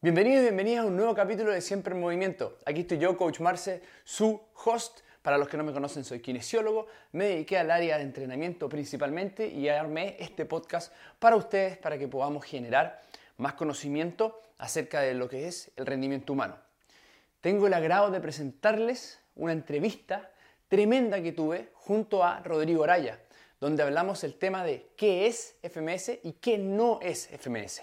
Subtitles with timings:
[0.00, 2.56] Bienvenidos y bienvenidas a un nuevo capítulo de Siempre en Movimiento.
[2.64, 5.00] Aquí estoy yo, Coach Marce, su host.
[5.22, 6.86] Para los que no me conocen, soy kinesiólogo.
[7.10, 12.06] Me dediqué al área de entrenamiento principalmente y armé este podcast para ustedes para que
[12.06, 13.02] podamos generar
[13.38, 16.56] más conocimiento acerca de lo que es el rendimiento humano.
[17.40, 20.30] Tengo el agrado de presentarles una entrevista
[20.68, 23.18] tremenda que tuve junto a Rodrigo Araya,
[23.58, 27.82] donde hablamos el tema de qué es FMS y qué no es FMS.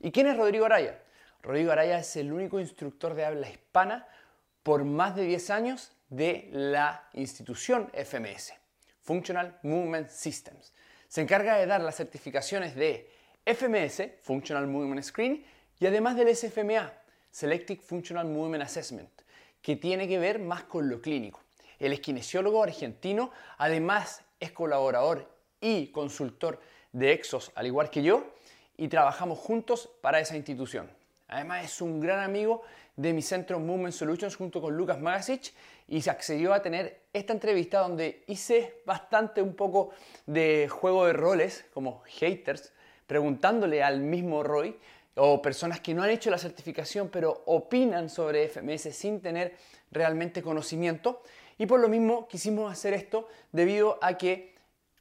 [0.00, 0.98] ¿Y quién es Rodrigo Araya?
[1.42, 4.06] Rodrigo Araya es el único instructor de habla hispana
[4.62, 8.52] por más de 10 años de la institución FMS,
[9.00, 10.72] Functional Movement Systems.
[11.08, 13.10] Se encarga de dar las certificaciones de
[13.44, 15.44] FMS, Functional Movement Screen,
[15.80, 16.92] y además del SFMA,
[17.32, 19.10] Selective Functional Movement Assessment,
[19.60, 21.42] que tiene que ver más con lo clínico.
[21.80, 25.28] El esquinesiólogo argentino, además es colaborador
[25.60, 26.60] y consultor
[26.92, 28.32] de Exos, al igual que yo,
[28.76, 31.01] y trabajamos juntos para esa institución.
[31.32, 32.60] Además es un gran amigo
[32.94, 35.54] de mi centro Movement Solutions junto con Lucas Magasic
[35.88, 39.92] y se accedió a tener esta entrevista donde hice bastante un poco
[40.26, 42.74] de juego de roles como haters,
[43.06, 44.76] preguntándole al mismo Roy
[45.14, 49.56] o personas que no han hecho la certificación pero opinan sobre FMS sin tener
[49.90, 51.22] realmente conocimiento.
[51.56, 54.52] Y por lo mismo quisimos hacer esto debido a que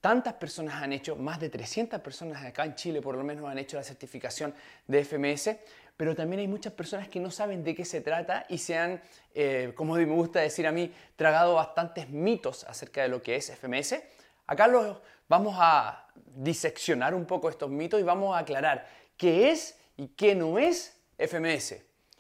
[0.01, 3.59] tantas personas han hecho, más de 300 personas acá en Chile por lo menos han
[3.59, 4.53] hecho la certificación
[4.87, 5.57] de FMS,
[6.01, 8.99] pero también hay muchas personas que no saben de qué se trata y se han,
[9.35, 13.51] eh, como me gusta decir a mí, tragado bastantes mitos acerca de lo que es
[13.51, 14.01] FMS.
[14.47, 14.97] Acá los
[15.29, 20.33] vamos a diseccionar un poco estos mitos y vamos a aclarar qué es y qué
[20.33, 21.75] no es FMS.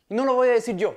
[0.09, 0.95] No lo voy a decir yo,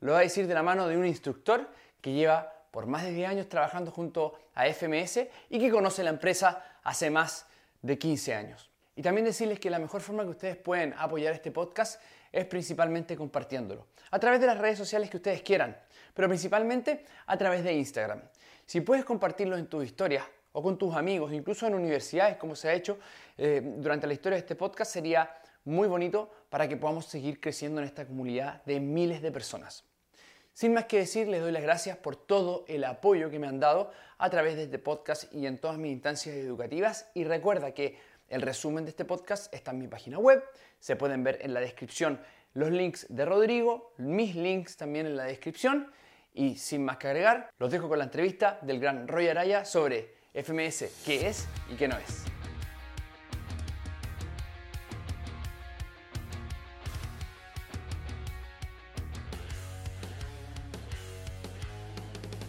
[0.00, 1.70] lo voy a decir de la mano de un instructor
[2.02, 6.10] que lleva por más de 10 años trabajando junto a FMS y que conoce la
[6.10, 7.46] empresa hace más
[7.80, 8.70] de 15 años.
[8.94, 12.00] Y también decirles que la mejor forma que ustedes pueden apoyar este podcast
[12.36, 13.86] es principalmente compartiéndolo.
[14.10, 15.76] A través de las redes sociales que ustedes quieran,
[16.12, 18.20] pero principalmente a través de Instagram.
[18.66, 22.68] Si puedes compartirlo en tus historias o con tus amigos, incluso en universidades, como se
[22.68, 22.98] ha hecho
[23.38, 25.34] eh, durante la historia de este podcast, sería
[25.64, 29.84] muy bonito para que podamos seguir creciendo en esta comunidad de miles de personas.
[30.52, 33.60] Sin más que decir, les doy las gracias por todo el apoyo que me han
[33.60, 37.10] dado a través de este podcast y en todas mis instancias educativas.
[37.14, 40.42] Y recuerda que el resumen de este podcast está en mi página web.
[40.80, 42.20] Se pueden ver en la descripción
[42.54, 45.90] los links de Rodrigo, mis links también en la descripción.
[46.32, 50.14] Y sin más que agregar, los dejo con la entrevista del gran Roy Araya sobre
[50.34, 52.24] FMS, qué es y qué no es.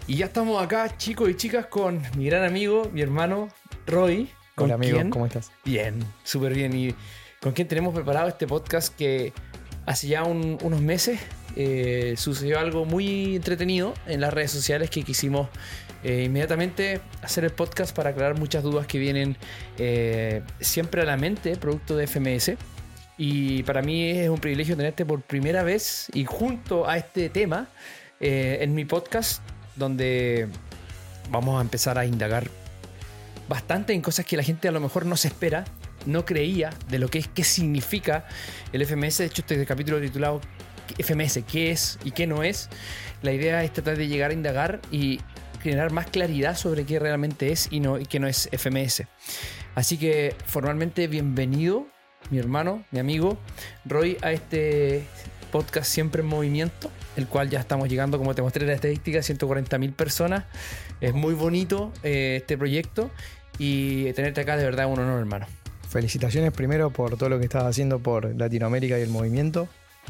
[0.10, 3.50] Y ya estamos acá, chicos y chicas, con mi gran amigo, mi hermano
[3.86, 4.30] Roy.
[4.56, 5.52] Hola amigo, ¿cómo estás?
[5.66, 6.74] Bien, súper bien.
[6.74, 6.96] Y
[7.48, 9.32] con quien tenemos preparado este podcast que
[9.86, 11.18] hace ya unos meses
[11.56, 15.48] eh, sucedió algo muy entretenido en las redes sociales que quisimos
[16.04, 19.38] eh, inmediatamente hacer el podcast para aclarar muchas dudas que vienen
[19.78, 22.52] eh, siempre a la mente producto de FMS.
[23.18, 27.70] Y para mí es un privilegio tenerte por primera vez y junto a este tema
[28.20, 29.42] en mi podcast
[29.78, 30.50] donde
[31.30, 32.50] vamos a empezar a indagar
[33.48, 35.64] bastante en cosas que la gente a lo mejor no se espera,
[36.08, 38.26] no creía de lo que es, qué significa
[38.74, 39.20] el FMS.
[39.20, 40.42] De hecho, este capítulo titulado
[40.98, 42.70] FMS, qué es y qué no es.
[43.22, 45.20] La idea es tratar de llegar a indagar y
[45.62, 49.04] generar más claridad sobre qué realmente es y, no, y qué no es FMS.
[49.76, 51.88] Así que formalmente bienvenido,
[52.30, 53.38] mi hermano, mi amigo
[53.86, 55.06] Roy, a este
[55.52, 59.20] podcast Siempre en Movimiento, el cual ya estamos llegando, como te mostré en la estadística,
[59.20, 60.46] a 140.000 personas.
[61.02, 63.12] Es muy bonito eh, este proyecto
[63.58, 65.48] y tenerte acá de verdad un honor, hermano.
[65.98, 69.68] Felicitaciones primero por todo lo que estás haciendo por Latinoamérica y el movimiento.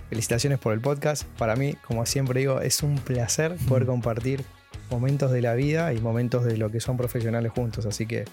[0.09, 1.24] Felicitaciones por el podcast.
[1.38, 4.44] Para mí, como siempre digo, es un placer poder compartir
[4.92, 7.86] momentos de la vida y momentos de lo que son profesionales juntos.
[7.86, 8.26] Así que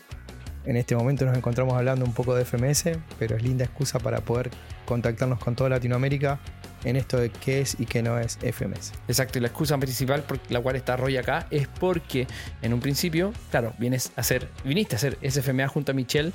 [0.65, 4.19] en este momento nos encontramos hablando un poco de FMS, pero es linda excusa para
[4.23, 4.51] poder
[4.85, 6.41] contactarnos con toda Latinoamérica
[6.85, 8.93] en esto de qué es y qué no es FMS.
[9.09, 12.27] Exacto, y la excusa principal por la cual está Roy acá es porque
[12.63, 16.33] en un principio, claro, vienes a hacer, viniste a hacer SFMA junto a Michelle.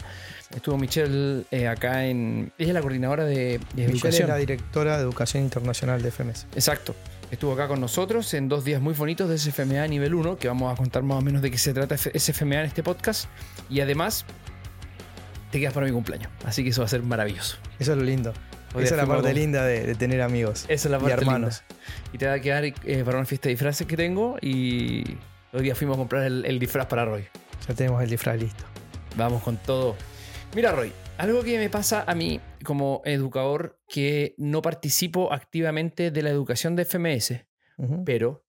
[0.56, 2.52] Estuvo Michelle eh, acá en.
[2.58, 6.48] Ella es la coordinadora de, de Michelle es la directora de Educación Internacional de FMS.
[6.56, 6.96] Exacto.
[7.32, 10.74] Estuvo acá con nosotros en dos días muy bonitos de SFMA nivel 1, que vamos
[10.74, 13.26] a contar más o menos de qué se trata SFMA en este podcast.
[13.70, 14.26] Y además,
[15.52, 16.32] te quedas para mi cumpleaños.
[16.44, 17.58] Así que eso va a ser maravilloso.
[17.78, 18.34] Eso es lo lindo.
[18.76, 20.66] Esa es la parte linda de, tener amigos.
[20.68, 21.64] Esa es la parte y hermanos.
[22.14, 22.74] Y te va a quedar eh,
[23.04, 25.04] para una fiesta de disfraces que tengo y
[25.54, 27.26] hoy día fuimos a comprar el, disfraz para Roy.
[27.68, 28.64] Ya tenemos el disfraz listo.
[29.18, 29.96] Vamos con todo.
[30.56, 36.22] Mira, Roy, algo que me pasa a mí como educador que no participo activamente de
[36.22, 37.46] la educación de FMS,
[38.06, 38.44] pero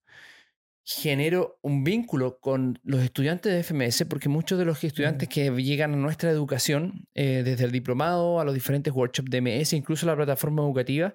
[0.84, 5.94] genero un vínculo con los estudiantes de FMS porque muchos de los estudiantes que llegan
[5.94, 10.16] a nuestra educación, eh, desde el diplomado a los diferentes workshops de MS, incluso la
[10.16, 11.14] plataforma educativa,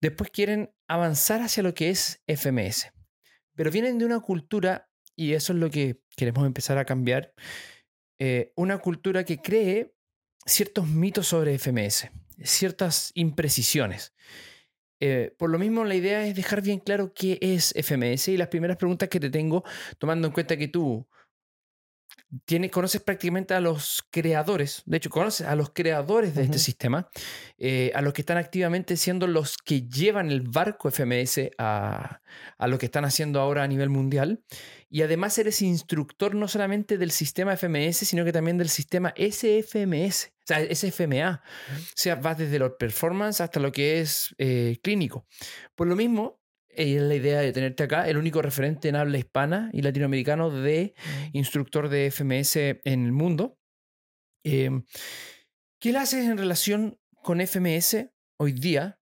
[0.00, 2.92] después quieren avanzar hacia lo que es FMS.
[3.54, 7.32] Pero vienen de una cultura, y eso es lo que queremos empezar a cambiar,
[8.18, 9.94] eh, una cultura que cree
[10.44, 12.10] ciertos mitos sobre FMS,
[12.44, 14.14] ciertas imprecisiones.
[15.00, 18.48] Eh, por lo mismo, la idea es dejar bien claro qué es FMS y las
[18.48, 19.62] primeras preguntas que te tengo,
[19.98, 21.06] tomando en cuenta que tú
[22.70, 27.08] conoces prácticamente a los creadores, de hecho, conoces a los creadores de este sistema,
[27.58, 32.20] eh, a los que están activamente siendo los que llevan el barco FMS a,
[32.58, 34.42] a, lo que están haciendo ahora a nivel mundial.
[34.88, 40.32] Y además eres instructor no solamente del sistema FMS, sino que también del sistema SFMS,
[40.38, 41.42] o sea, SFMA.
[41.74, 45.26] O sea, vas desde los performance hasta lo que es eh, clínico.
[45.74, 46.40] Por lo mismo,
[46.76, 50.94] es la idea de tenerte acá, el único referente en habla hispana y latinoamericano de
[51.32, 53.58] instructor de FMS en el mundo.
[54.44, 54.84] Em,
[55.80, 58.08] ¿Qué le haces en relación con FMS
[58.38, 58.98] hoy día?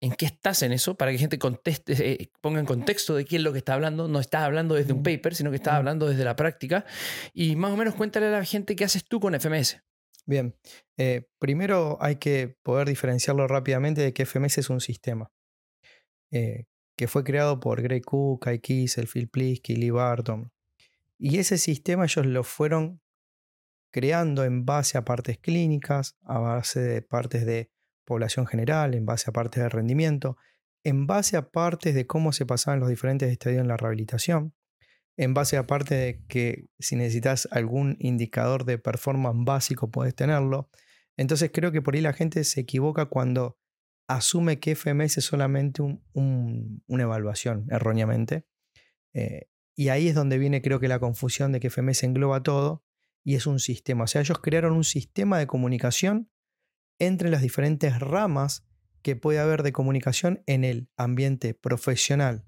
[0.00, 0.96] ¿En qué estás en eso?
[0.96, 4.08] Para que gente conteste, eh, ponga en contexto de quién es lo que está hablando.
[4.08, 6.84] No estás hablando desde un paper, sino que estás hablando desde la práctica.
[7.32, 9.80] Y más o menos cuéntale a la gente qué haces tú con FMS.
[10.26, 10.56] Bien,
[10.98, 15.30] eh, primero hay que poder diferenciarlo rápidamente de que FMS es un sistema.
[16.32, 16.64] Eh,
[16.96, 20.50] que fue creado por Greg Cook, Kai Kiesel, Phil Plisky, Lee Barton.
[21.18, 23.00] Y ese sistema ellos lo fueron
[23.90, 27.70] creando en base a partes clínicas, a base de partes de
[28.04, 30.36] población general, en base a partes de rendimiento,
[30.84, 34.54] en base a partes de cómo se pasaban los diferentes estadios en la rehabilitación,
[35.16, 40.70] en base a partes de que si necesitas algún indicador de performance básico puedes tenerlo.
[41.16, 43.58] Entonces creo que por ahí la gente se equivoca cuando
[44.08, 48.46] asume que FMS es solamente una evaluación, erróneamente.
[49.12, 52.84] Eh, y ahí es donde viene creo que la confusión de que FMS engloba todo
[53.24, 54.04] y es un sistema.
[54.04, 56.30] O sea, ellos crearon un sistema de comunicación
[56.98, 58.66] entre las diferentes ramas
[59.02, 62.44] que puede haber de comunicación en el ambiente profesional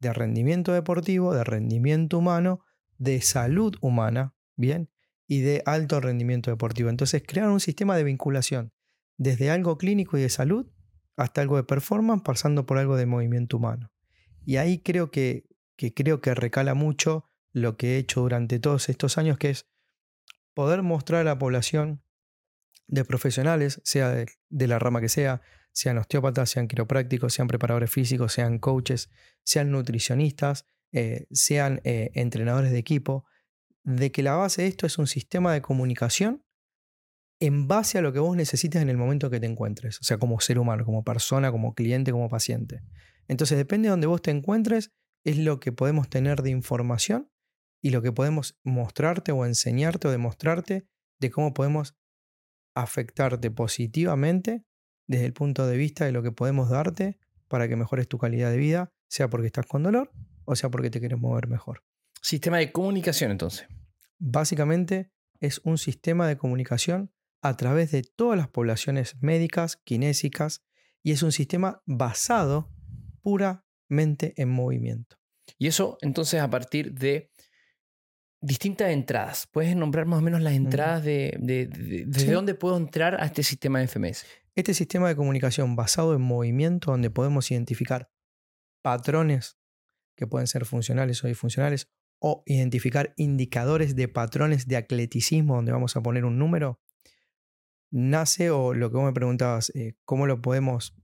[0.00, 2.60] de rendimiento deportivo, de rendimiento humano,
[2.98, 4.90] de salud humana, ¿bien?
[5.26, 6.90] Y de alto rendimiento deportivo.
[6.90, 8.72] Entonces crearon un sistema de vinculación
[9.16, 10.68] desde algo clínico y de salud
[11.16, 13.90] hasta algo de performance, pasando por algo de movimiento humano.
[14.44, 19.18] Y ahí creo que, creo que recala mucho lo que he hecho durante todos estos
[19.18, 19.66] años, que es
[20.54, 22.02] poder mostrar a la población
[22.86, 25.42] de profesionales, sea de, la rama que sea,
[25.72, 29.10] sean osteópatas, sean quiroprácticos, sean preparadores físicos, sean coaches,
[29.42, 33.26] sean nutricionistas, eh, sean eh, entrenadores de equipo,
[33.82, 36.45] de que la base de esto es un sistema de comunicación
[37.40, 40.18] en base a lo que vos necesites en el momento que te encuentres, o sea,
[40.18, 42.82] como ser humano, como persona, como cliente, como paciente.
[43.28, 44.92] Entonces, depende de donde vos te encuentres,
[45.24, 47.30] es lo que podemos tener de información
[47.82, 50.86] y lo que podemos mostrarte o enseñarte o demostrarte
[51.18, 51.96] de cómo podemos
[52.74, 54.64] afectarte positivamente
[55.06, 57.18] desde el punto de vista de lo que podemos darte
[57.48, 60.12] para que mejores tu calidad de vida, sea porque estás con dolor
[60.46, 61.82] o sea porque te quieres mover mejor.
[62.22, 63.66] Sistema de comunicación entonces.
[64.18, 67.12] Básicamente es un sistema de comunicación
[67.48, 70.62] a través de todas las poblaciones médicas, kinésicas,
[71.02, 72.70] y es un sistema basado
[73.22, 75.16] puramente en movimiento.
[75.58, 77.30] Y eso entonces a partir de
[78.40, 79.48] distintas entradas.
[79.50, 83.80] ¿Puedes nombrar más o menos las entradas de, de, dónde puedo entrar a este sistema
[83.80, 84.24] de FMS?
[84.54, 88.10] Este sistema de comunicación basado en movimiento, donde podemos identificar
[88.82, 89.58] patrones
[90.16, 95.96] que pueden ser funcionales o disfuncionales, o identificar indicadores de patrones de atleticismo, donde vamos
[95.96, 96.80] a poner un número,
[97.90, 100.94] nace o lo que vos me preguntabas, eh, cómo lo podemos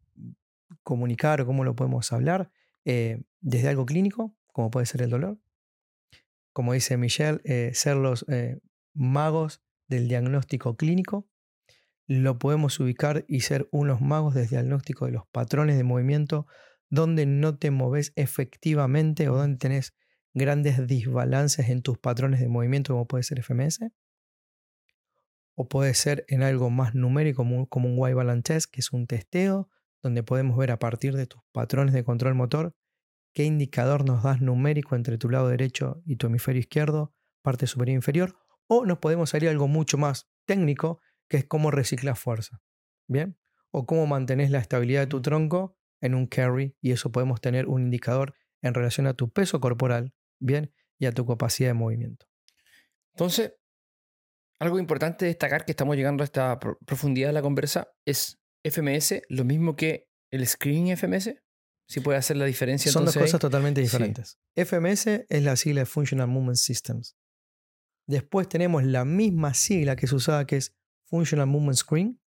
[0.82, 2.50] comunicar o cómo lo podemos hablar,
[2.84, 5.38] eh, desde algo clínico, como puede ser el dolor.
[6.52, 8.26] Como dice Michelle, eh, ser los
[8.92, 11.26] magos del diagnóstico clínico.
[12.06, 16.46] Lo podemos ubicar y ser unos magos del diagnóstico de los patrones de movimiento
[16.90, 19.94] donde no te moves efectivamente o donde tenés
[20.34, 23.80] grandes desbalances en tus patrones de movimiento, como puede ser FMS
[25.54, 29.06] o puede ser en algo más numérico como, un white balance test, que es un
[29.06, 29.68] testeo
[30.02, 32.74] donde podemos ver a partir de tus patrones de control motor
[33.34, 37.94] qué indicador nos das numérico entre tu lado derecho y tu hemisferio izquierdo, parte superior
[37.94, 42.60] e inferior, o nos podemos salir algo mucho más técnico, que es cómo reciclas fuerza.
[43.08, 43.38] ¿Bien?
[43.70, 47.68] O cómo mantenés la estabilidad de tu tronco en un carry, y eso podemos tener
[47.68, 50.72] un indicador en relación a tu peso corporal, ¿bien?
[50.98, 52.26] Y a tu capacidad de movimiento.
[53.14, 53.54] Entonces,
[54.62, 59.44] algo importante destacar que estamos llegando a esta profundidad de la conversa es FMS, lo
[59.44, 61.34] mismo que el screening FMS.
[61.88, 62.92] Si puede hacer la diferencia.
[62.92, 64.38] Son dos cosas totalmente diferentes.
[64.54, 67.16] FMS es la sigla de Functional Movement Systems.
[68.06, 70.76] Después tenemos la misma sigla que se usaba que es
[71.06, 72.20] Functional Movement Screen,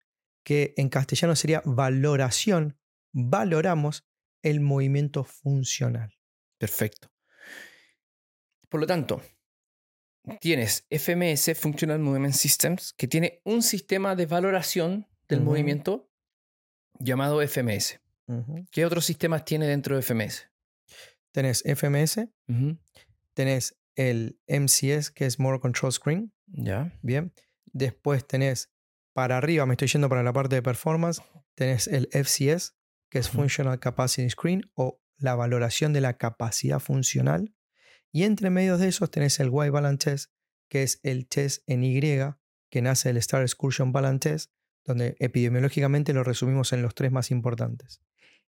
[0.44, 2.80] que en castellano sería valoración.
[3.14, 4.08] Valoramos
[4.42, 6.12] el movimiento funcional.
[6.58, 7.12] Perfecto.
[8.70, 9.22] Por lo tanto,
[10.40, 16.10] tienes FMS, Functional Movement Systems, que tiene un sistema de valoración del movimiento
[17.00, 18.00] llamado FMS.
[18.72, 20.50] ¿Qué otros sistemas tiene dentro de FMS?
[21.32, 22.28] Tenés FMS,
[23.34, 26.34] tenés el MCS, que es More Control Screen.
[26.48, 26.92] Ya.
[27.02, 27.34] Bien.
[27.66, 28.72] Después tenés
[29.14, 31.22] para arriba, me estoy yendo para la parte de performance,
[31.56, 32.76] tenés el FCS,
[33.10, 37.54] que es Functional Capacity Screen o la valoración de la capacidad funcional.
[38.14, 40.28] Y entre medios de esos tenés el Y Balance
[40.70, 42.00] que es el test en Y
[42.70, 44.48] que nace del Star Excursion Balance
[44.86, 48.02] donde epidemiológicamente lo resumimos en los tres más importantes.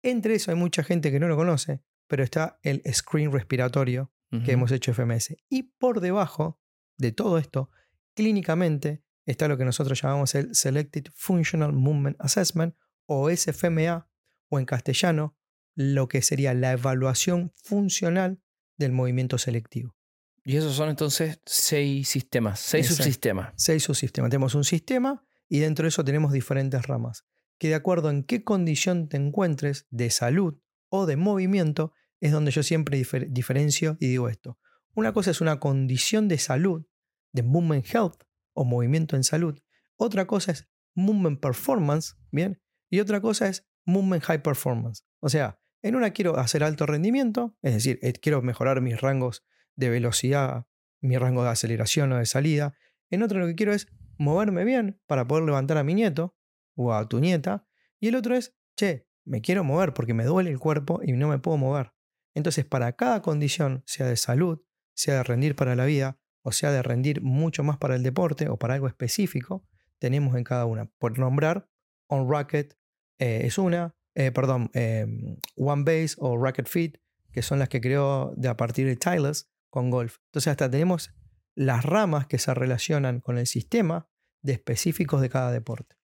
[0.02, 4.12] Entre eso hay mucha gente que no lo conoce, pero está el screen respiratorio
[4.44, 5.38] que hemos hecho FMS.
[5.50, 6.60] Y por debajo
[6.98, 7.70] de todo esto,
[8.14, 14.10] clínicamente, está lo que nosotros llamamos el Selected Functional Movement Assessment o SFMA,
[14.50, 15.38] o en castellano,
[15.76, 18.42] lo que sería la evaluación funcional
[18.77, 19.96] del movimiento selectivo.
[20.43, 23.53] Y esos son entonces seis sistemas, seis subsistemas.
[23.57, 24.29] Seis subsistemas.
[24.29, 27.25] Tenemos un sistema y dentro de eso tenemos diferentes ramas,
[27.60, 30.57] que de acuerdo en qué condición te encuentres de salud
[30.89, 31.91] o de movimiento,
[32.22, 34.57] es donde yo siempre diferencio y digo esto.
[34.96, 36.86] Una cosa es una condición de salud,
[37.34, 39.60] de movement health o movimiento en salud.
[39.98, 42.62] Otra cosa es movement performance, ¿bien?
[42.89, 45.03] Y otra cosa es movement high performance.
[45.19, 49.46] O sea, en una quiero hacer alto rendimiento, es decir, eh, quiero mejorar mis rangos
[49.75, 50.67] de velocidad,
[51.01, 52.75] mi rango de aceleración o de salida.
[53.10, 56.36] En otra lo que quiero es moverme bien para poder levantar a mi nieto
[56.75, 57.67] o a tu nieta.
[58.00, 61.27] Y el otro es, che, me quiero mover porque me duele el cuerpo y no
[61.27, 61.94] me puedo mover.
[62.34, 64.62] Entonces, para cada condición, sea de salud,
[64.94, 68.48] sea de rendir para la vida, o sea de rendir mucho más para el deporte
[68.48, 69.65] o para algo específico,
[70.00, 70.86] tenemos en cada una.
[70.98, 71.70] Por nombrar,
[72.08, 72.77] On Racket
[73.20, 76.97] eh, es una, eh, perdón, em, One Base o Racket Fit,
[77.31, 80.17] que son las que creó de a partir de Tylers con golf.
[80.29, 81.13] Entonces, hasta tenemos
[81.55, 84.09] las ramas que se relacionan con el sistema
[84.41, 85.97] de específicos de cada deporte.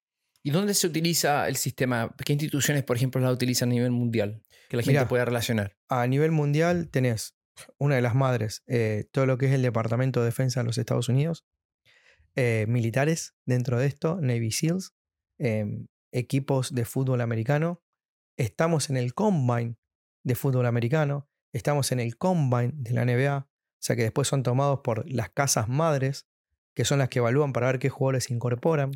[0.43, 2.15] ¿Y dónde se utiliza el sistema?
[2.23, 4.43] ¿Qué instituciones, por ejemplo, la utilizan a nivel mundial?
[4.69, 5.75] Que la gente pueda relacionar.
[5.89, 7.35] A nivel mundial tenés
[7.79, 10.77] una de las madres, eh, todo lo que es el Departamento de Defensa de los
[10.77, 11.47] Estados Unidos,
[12.35, 14.93] eh, militares dentro de esto, Navy SEALs,
[16.11, 17.83] equipos de fútbol americano.
[18.37, 19.75] Estamos en el Combine
[20.23, 23.47] de fútbol americano, estamos en el Combine de la NBA, o
[23.79, 26.27] sea que después son tomados por las casas madres,
[26.73, 28.91] que son las que evalúan para ver qué jugadores se incorporan.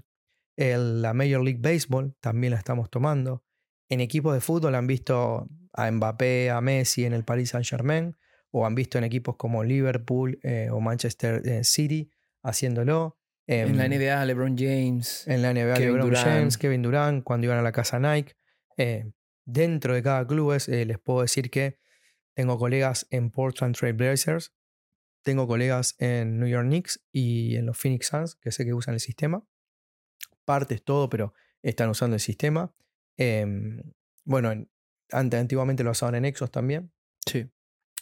[0.55, 3.43] la Major League Baseball también la estamos tomando.
[3.89, 8.17] En equipos de fútbol han visto a Mbappé, a Messi en el Paris Saint Germain,
[8.51, 12.09] o han visto en equipos como Liverpool eh, o Manchester eh, City
[12.41, 13.17] haciéndolo.
[13.45, 15.27] en la em, NBA, LeBron James.
[15.27, 18.35] En la NBA, LeBron James, Kevin Durant, cuando iban a la casa Nike.
[18.77, 19.11] Eh,
[19.47, 21.79] dentro de cada club les puedo decir que
[22.35, 24.53] tengo colegas en Portland Trail Blazers,
[25.23, 28.93] tengo colegas en New York Knicks y en los Phoenix Suns, que sé que usan
[28.93, 29.43] el sistema.
[30.45, 32.73] Partes, todo, pero están usando el sistema.
[33.17, 33.81] Em,
[34.23, 34.53] bueno,
[35.11, 36.91] antiguamente lo usaban en Exos también.
[37.25, 37.49] Sí.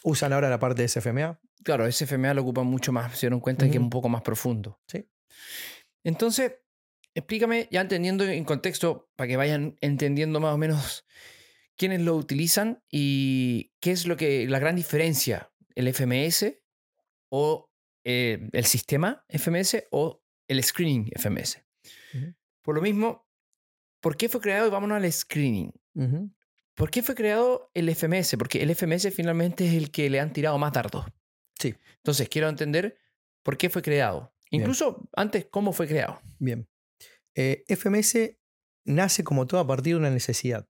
[0.04, 1.40] Usan ahora la parte de SFMA.
[1.64, 4.80] Claro, SFMA lo ocupan mucho más, se dieron cuenta que es un poco más profundo.
[4.86, 5.08] Sí.
[6.04, 6.58] Entonces,
[7.14, 11.06] explícame, ya entendiendo en contexto, para que vayan entendiendo más o menos
[11.76, 16.54] quiénes lo utilizan y qué es lo que la gran diferencia, el FMS
[17.30, 17.70] o
[18.04, 21.62] eh, el sistema FMS o el screening FMS.
[22.62, 23.26] Por lo mismo,
[24.00, 24.70] ¿por qué fue creado?
[24.70, 25.72] Vámonos al screening.
[26.74, 28.36] ¿Por qué fue creado el FMS?
[28.36, 31.06] Porque el FMS finalmente es el que le han tirado más dardos.
[31.58, 31.74] Sí.
[31.96, 32.98] Entonces, quiero entender
[33.42, 34.34] por qué fue creado.
[34.50, 36.20] Incluso antes, cómo fue creado.
[36.38, 36.68] Bien.
[37.34, 38.36] Eh, FMS
[38.84, 40.68] nace como todo a partir de una necesidad.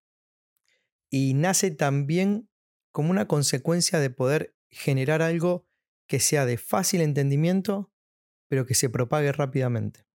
[1.10, 2.48] Y nace también
[2.92, 5.66] como una consecuencia de poder generar algo
[6.08, 7.92] que sea de fácil entendimiento,
[8.48, 10.06] pero que se propague rápidamente.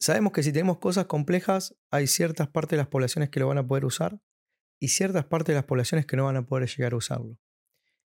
[0.00, 3.58] Sabemos que si tenemos cosas complejas, hay ciertas partes de las poblaciones que lo van
[3.58, 4.20] a poder usar
[4.80, 7.38] y ciertas partes de las poblaciones que no van a poder llegar a usarlo.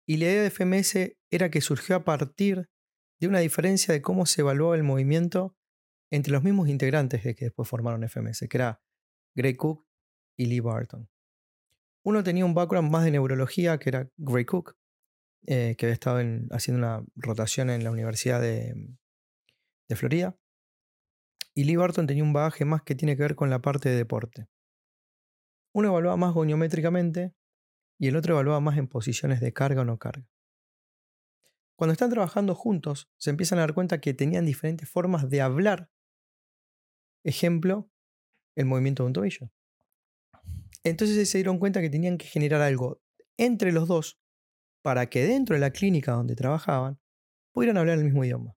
[0.07, 2.69] Y la idea de FMS era que surgió a partir
[3.21, 5.57] de una diferencia de cómo se evaluaba el movimiento
[6.11, 8.83] entre los mismos integrantes de que después formaron FMS, que era
[9.35, 9.88] Gray Cook
[10.39, 11.11] y Lee Barton.
[12.05, 14.77] Uno tenía un background más de neurología, que era Gray Cook,
[15.47, 16.21] eh, que había estado
[16.53, 18.97] haciendo una rotación en la Universidad de,
[19.89, 20.39] de Florida.
[21.55, 23.97] Y Lee Barton tenía un bagaje más que tiene que ver con la parte de
[23.97, 24.49] deporte.
[25.75, 27.35] Uno evaluaba más goniométricamente
[27.99, 30.27] y el otro evaluaba más en posiciones de carga o no carga.
[31.77, 35.91] Cuando están trabajando juntos, se empiezan a dar cuenta que tenían diferentes formas de hablar.
[37.25, 37.91] Ejemplo,
[38.57, 39.53] el movimiento de un tobillo.
[40.85, 43.03] Entonces se dieron cuenta que tenían que generar algo
[43.37, 44.21] entre los dos
[44.83, 46.99] para que dentro de la clínica donde trabajaban
[47.53, 48.57] pudieran hablar el mismo idioma.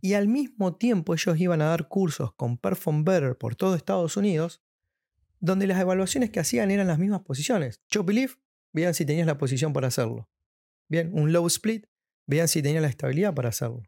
[0.00, 4.16] Y al mismo tiempo ellos iban a dar cursos con Perform Better por todo Estados
[4.16, 4.62] Unidos,
[5.40, 7.82] donde las evaluaciones que hacían eran las mismas posiciones.
[7.88, 8.26] Chop y
[8.72, 10.28] vean si tenías la posición para hacerlo.
[10.88, 11.86] Bien, un low split,
[12.26, 13.82] vean si tenías la estabilidad para hacerlo.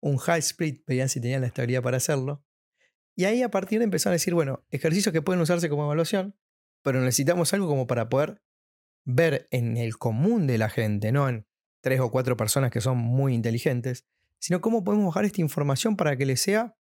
[0.00, 2.44] Un high split, vean si tenían la estabilidad para hacerlo.
[3.14, 6.36] Y ahí a partir de empezaron a decir, bueno, ejercicios que pueden usarse como evaluación,
[6.86, 8.40] pero necesitamos algo como para poder
[9.04, 11.44] ver en el común de la gente, no en
[11.82, 14.06] tres o cuatro personas que son muy inteligentes,
[14.38, 16.76] sino cómo podemos bajar esta información para que le sea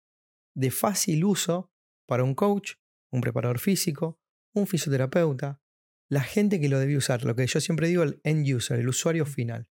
[0.56, 1.72] de fácil uso
[2.08, 2.78] para un coach,
[3.12, 4.20] un preparador físico,
[4.56, 5.62] un fisioterapeuta,
[6.10, 8.90] la gente que lo debe usar, lo que yo siempre digo, el end user, el
[8.90, 9.70] usuario final.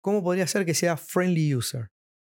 [0.00, 1.90] ¿Cómo podría ser que sea friendly user?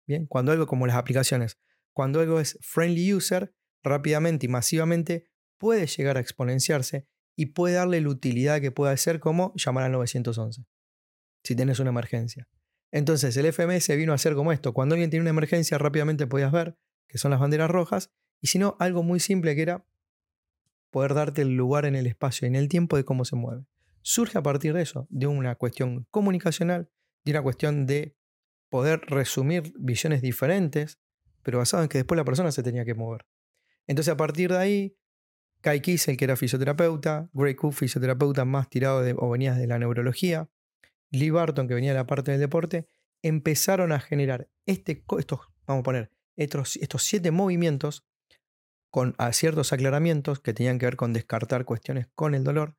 [0.06, 1.58] Bien, cuando algo como las aplicaciones,
[1.94, 7.08] cuando algo es friendly user, rápidamente y masivamente puede llegar a exponenciarse
[7.38, 10.66] y puede darle la utilidad que pueda ser como llamar al 911,
[11.44, 12.50] si tienes una emergencia.
[12.92, 14.74] Entonces el FMS vino a ser como esto.
[14.74, 16.78] Cuando alguien tiene una emergencia rápidamente podías ver
[17.08, 18.12] que son las banderas rojas.
[18.42, 19.86] Y si no, algo muy simple que era
[20.92, 23.66] poder darte el lugar en el espacio y en el tiempo de cómo se mueve.
[24.02, 26.90] Surge a partir de eso, de una cuestión comunicacional,
[27.26, 28.16] de una cuestión de
[28.70, 31.00] poder resumir visiones diferentes,
[31.44, 33.26] pero basado en que después la persona se tenía que mover.
[33.86, 34.98] Entonces a partir de ahí,
[35.62, 39.80] Kai el que era fisioterapeuta, Greg Cook, fisioterapeuta más tirado de, o venía de la
[39.80, 40.50] neurología,
[41.10, 42.88] Lee Barton, que venía de la parte del deporte,
[43.22, 48.06] empezaron a generar este, estos, vamos a poner, estos siete movimientos
[48.90, 52.78] con ciertos aclaramientos que tenían que ver con descartar cuestiones con el dolor,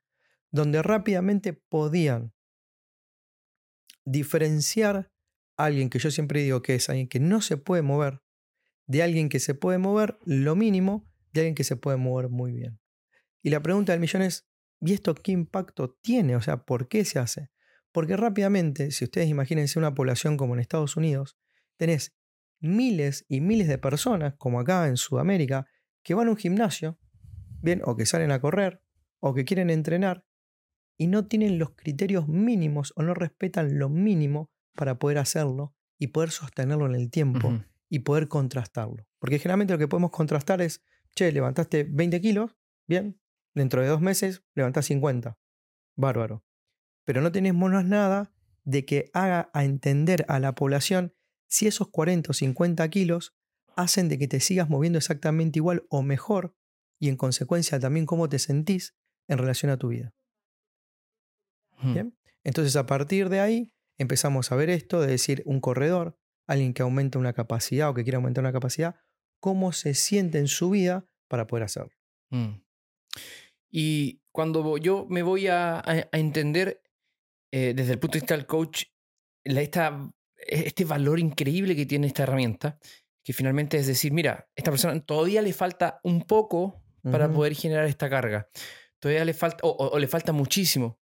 [0.50, 2.32] donde rápidamente podían
[4.04, 5.12] diferenciar
[5.56, 8.22] a alguien que yo siempre digo que es alguien que no se puede mover,
[8.86, 11.06] de alguien que se puede mover lo mínimo,
[11.38, 12.80] de alguien que se puede mover muy bien.
[13.42, 14.48] Y la pregunta del millón es,
[14.80, 16.36] ¿y esto qué impacto tiene?
[16.36, 17.50] O sea, ¿por qué se hace?
[17.92, 21.38] Porque rápidamente, si ustedes imagínense una población como en Estados Unidos,
[21.76, 22.14] tenés
[22.60, 25.66] miles y miles de personas, como acá en Sudamérica,
[26.02, 26.98] que van a un gimnasio,
[27.60, 28.82] bien, o que salen a correr,
[29.20, 30.24] o que quieren entrenar,
[30.96, 36.08] y no tienen los criterios mínimos o no respetan lo mínimo para poder hacerlo y
[36.08, 39.06] poder sostenerlo en el tiempo y poder contrastarlo.
[39.18, 40.82] Porque generalmente lo que podemos contrastar es,
[41.14, 43.20] che, levantaste 20 kilos, bien,
[43.54, 45.38] dentro de dos meses levantás 50.
[45.96, 46.44] Bárbaro
[47.08, 51.14] pero no tenemos nada de que haga a entender a la población
[51.46, 53.34] si esos 40 o 50 kilos
[53.76, 56.54] hacen de que te sigas moviendo exactamente igual o mejor
[57.00, 58.94] y en consecuencia también cómo te sentís
[59.26, 60.12] en relación a tu vida.
[62.44, 66.82] Entonces a partir de ahí empezamos a ver esto de decir un corredor, alguien que
[66.82, 68.96] aumenta una capacidad o que quiere aumentar una capacidad,
[69.40, 71.94] cómo se siente en su vida para poder hacerlo.
[72.30, 72.60] Mm.
[73.70, 76.82] Y cuando yo me voy a entender
[77.50, 78.84] eh, desde el punto de vista del coach,
[79.44, 82.78] esta, este valor increíble que tiene esta herramienta,
[83.24, 87.86] que finalmente es decir, mira, esta persona todavía le falta un poco para poder generar
[87.86, 88.48] esta carga.
[88.98, 90.98] Todavía le falta, o, le falta muchísimo.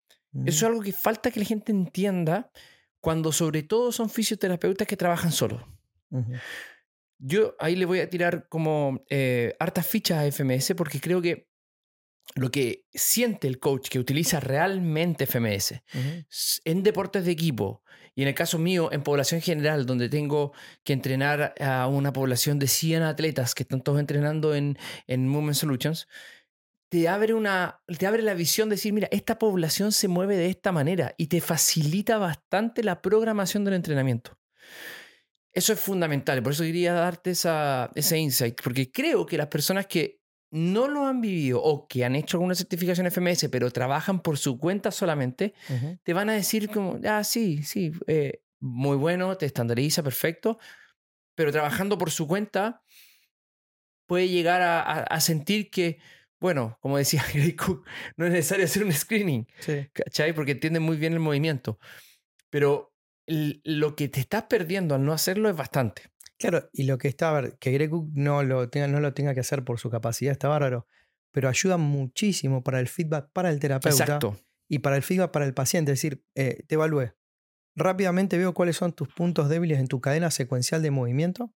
[0.46, 2.52] Eso es algo que falta que la gente entienda
[3.00, 5.64] cuando sobre todo son fisioterapeutas que trabajan solos.
[7.26, 11.48] Yo ahí le voy a tirar como eh, hartas fichas a FMS porque creo que
[12.36, 15.82] lo que siente el coach que utiliza realmente FMS
[16.66, 17.82] en deportes de equipo
[18.14, 20.52] y en el caso mío en población general donde tengo
[20.84, 25.56] que entrenar a una población de 100 atletas que están todos entrenando en, en Movement
[25.56, 26.08] Solutions,
[26.90, 30.50] te abre, una, te abre la visión de decir, mira, esta población se mueve de
[30.50, 34.38] esta manera y te facilita bastante la programación del entrenamiento.
[35.54, 39.86] Eso es fundamental, por eso quería darte esa, ese insight, porque creo que las personas
[39.86, 44.38] que no lo han vivido o que han hecho alguna certificación FMS, pero trabajan por
[44.38, 45.56] su cuenta solamente,
[46.04, 50.60] te van a decir como, ah, sí, sí, eh, muy bueno, te estandariza, perfecto,
[51.36, 52.84] pero trabajando por su cuenta
[54.06, 56.00] puede llegar a, sentir que,
[56.40, 59.48] bueno, como decía Greg Cook, no es necesario hacer un screening,
[59.92, 60.34] ¿cachai?
[60.34, 61.80] Porque entiende muy bien el movimiento.
[62.52, 62.93] Pero
[63.26, 66.04] lo que te estás perdiendo al no hacerlo es bastante.
[66.38, 69.14] Claro, y lo que está, a ver, que Greg Cook no lo, tenga, no lo
[69.14, 70.88] tenga que hacer por su capacidad está bárbaro,
[71.32, 74.20] pero ayuda muchísimo para el feedback para el terapeuta
[74.68, 75.92] y para el feedback para el paciente.
[75.92, 77.16] Es decir, eh, te evalué.
[77.76, 81.54] Rápidamente veo cuáles son tus puntos débiles en tu cadena secuencial de movimiento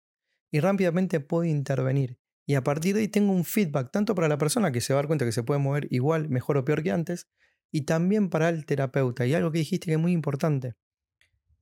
[0.53, 2.19] y rápidamente puedo intervenir.
[2.47, 4.99] Y a partir de ahí tengo un feedback tanto para la persona que se va
[4.99, 7.27] a dar cuenta que se puede mover igual, mejor o peor que antes,
[7.73, 9.27] y también para el terapeuta.
[9.27, 10.75] Y algo que dijiste que es muy importante,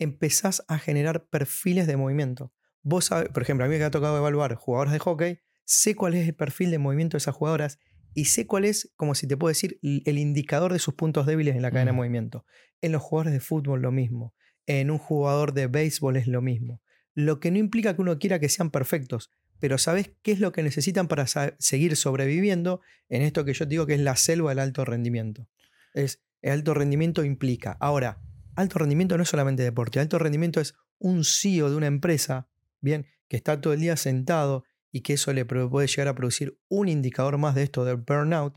[0.03, 2.53] empezás a generar perfiles de movimiento.
[2.83, 6.15] Vos sabés, por ejemplo, a mí me ha tocado evaluar jugadoras de hockey, sé cuál
[6.15, 7.79] es el perfil de movimiento de esas jugadoras
[8.15, 11.57] y sé cuál es, como si te puedo decir, el indicador de sus puntos débiles
[11.57, 12.45] en la cadena de movimiento.
[12.81, 14.35] En los jugadores de fútbol lo mismo,
[14.67, 16.83] en un jugador de béisbol es lo mismo.
[17.15, 20.51] Lo que no implica que uno quiera que sean perfectos, pero sabes qué es lo
[20.51, 24.59] que necesitan para seguir sobreviviendo en esto que yo digo que es la selva del
[24.59, 25.49] alto rendimiento.
[25.95, 27.77] Es el alto rendimiento implica.
[27.81, 28.21] Ahora,
[28.57, 32.49] alto rendimiento no es solamente deporte, alto rendimiento es un CEO de una empresa,
[32.81, 36.59] bien, que está todo el día sentado y que eso le puede llegar a producir
[36.69, 38.57] un indicador más de esto del burnout,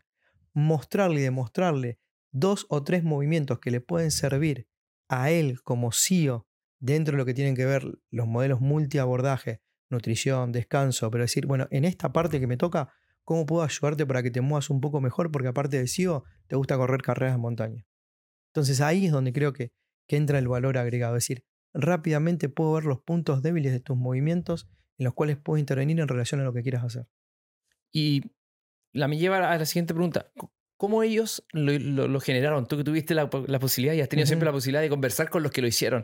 [0.54, 2.00] mostrarle y demostrarle
[2.32, 4.68] dos o tres movimientos que le pueden servir
[5.08, 6.48] a él como CEO
[6.80, 11.68] dentro de lo que tienen que ver los modelos multiabordaje, nutrición, descanso, pero decir, bueno,
[11.72, 12.92] en esta parte que me toca,
[13.24, 15.32] ¿cómo puedo ayudarte para que te muevas un poco mejor?
[15.32, 17.86] Porque aparte de CEO, te gusta correr carreras en montaña.
[18.48, 19.72] Entonces ahí es donde creo que,
[20.08, 23.98] que entra el valor agregado, es decir, rápidamente puedo ver los puntos débiles de tus
[23.98, 27.08] movimientos en los cuales puedo intervenir en relación a lo que quieras hacer.
[27.92, 28.22] Y
[28.94, 30.32] la me lleva a la siguiente pregunta.
[30.78, 32.68] ¿Cómo ellos lo, generaron?
[32.68, 35.52] Tú que tuviste la, posibilidad y has tenido siempre la posibilidad de conversar con los
[35.52, 36.04] que lo hicieron.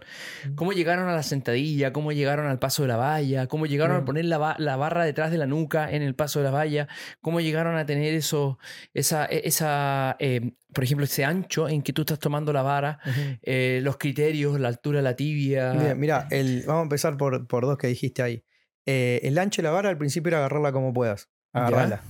[0.56, 1.92] ¿Cómo llegaron a la sentadilla?
[1.92, 3.48] ¿Cómo llegaron al paso de la valla?
[3.48, 6.52] ¿Cómo llegaron a poner la, barra detrás de la nuca en el paso de la
[6.52, 6.88] valla?
[7.20, 8.60] ¿Cómo llegaron a tener eso,
[8.94, 13.00] esa, e, esa eh, por ejemplo, ese ancho en que tú estás tomando la vara,
[13.42, 15.74] eh, los criterios, la altura de la tibia?
[15.96, 16.28] Mira,
[16.66, 18.44] vamos a empezar por, por dos que dijiste ahí.
[18.86, 21.30] Eh, el ancho de la vara al principio era agarrarla como puedas.
[21.54, 22.04] Agarrarla.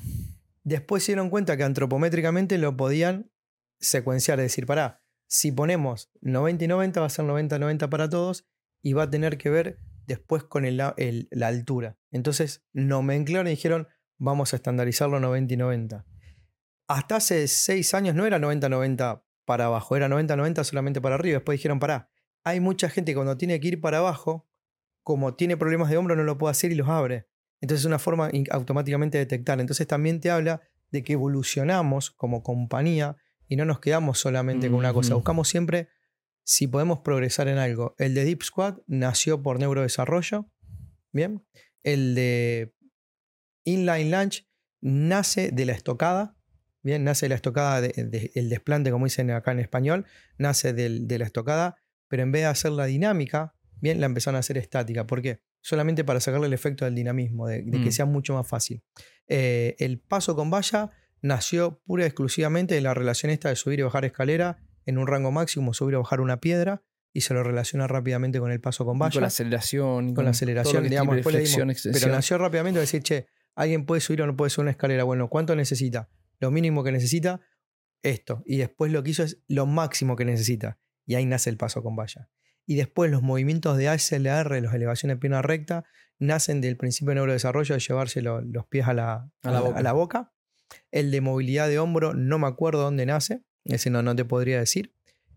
[0.64, 3.32] Después se dieron cuenta que antropométricamente lo podían
[3.80, 8.48] secuenciar, es decir, para si ponemos 90 y 90 va a ser 90-90 para todos
[8.82, 10.94] y va a tener que ver después con la
[11.48, 11.98] altura.
[12.12, 16.06] Entonces nomenclaron y dijeron, vamos a estandarizarlo 90 y 90.
[16.88, 21.38] Hasta hace 6 años no era 90-90 para abajo, era 90-90 solamente para arriba.
[21.38, 22.10] Después dijeron, pará,
[22.44, 24.50] hay mucha gente que cuando tiene que ir para abajo,
[25.04, 27.30] como tiene problemas de hombro, no lo puede hacer y los abre.
[27.62, 29.62] Entonces es una forma automáticamente de detectar.
[29.62, 33.16] Entonces también te habla de que evolucionamos como compañía
[33.48, 35.14] y no nos quedamos solamente con una cosa.
[35.16, 35.88] Buscamos siempre
[36.44, 37.96] si podemos progresar en algo.
[37.98, 40.52] El de Deep Squad nació por neurodesarrollo.
[41.12, 41.46] Bien.
[41.84, 42.76] El de
[43.64, 44.48] Inline Launch
[44.82, 46.36] nace de la estocada.
[46.84, 50.08] Bien, nace de la estocada, el desplante, como dicen acá en español,
[50.40, 51.76] nace de la estocada,
[52.08, 55.06] pero en vez de hacer la dinámica, bien, la empezaron a hacer estática.
[55.06, 55.44] ¿Por qué?
[55.62, 57.92] Solamente para sacarle el efecto del dinamismo, de, que mm.
[57.92, 58.84] sea mucho más fácil.
[59.28, 63.80] Eh, el paso con valla nació pura y exclusivamente de la relación esta de subir
[63.80, 67.44] y bajar escalera en un rango máximo, subir o bajar una piedra, y se lo
[67.44, 69.14] relaciona rápidamente con el paso con valla.
[69.14, 70.16] con la aceleración.
[70.16, 74.36] Con, la aceleración, digamos, pero nació rápidamente a decir, che, alguien puede subir o no
[74.36, 75.04] puede subir una escalera.
[75.04, 76.10] Bueno, ¿cuánto necesita?
[76.40, 77.42] Lo mínimo que necesita,
[78.02, 78.42] esto.
[78.46, 80.80] Y después lo que hizo es lo máximo que necesita.
[81.06, 82.30] Y ahí nace el paso con valla
[82.66, 85.86] y después los movimientos de ASLR, las elevaciones de pierna recta,
[86.20, 90.34] nacen del principio de neurodesarrollo de llevarse los pies a la, boca.
[90.92, 94.60] El de movilidad de hombro, no me acuerdo dónde nace, ese no, no te podría
[94.60, 94.94] decir.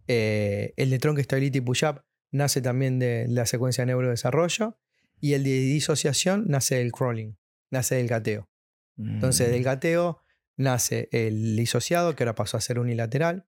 [0.07, 4.79] Eh, el de Trunk Stability Push-Up nace también de la secuencia de neurodesarrollo.
[5.21, 7.39] Y el de disociación nace del crawling,
[7.71, 8.51] nace del gateo.
[8.99, 9.65] Entonces, del mm.
[9.65, 10.23] gateo
[10.57, 13.47] nace el disociado, que ahora pasó a ser unilateral.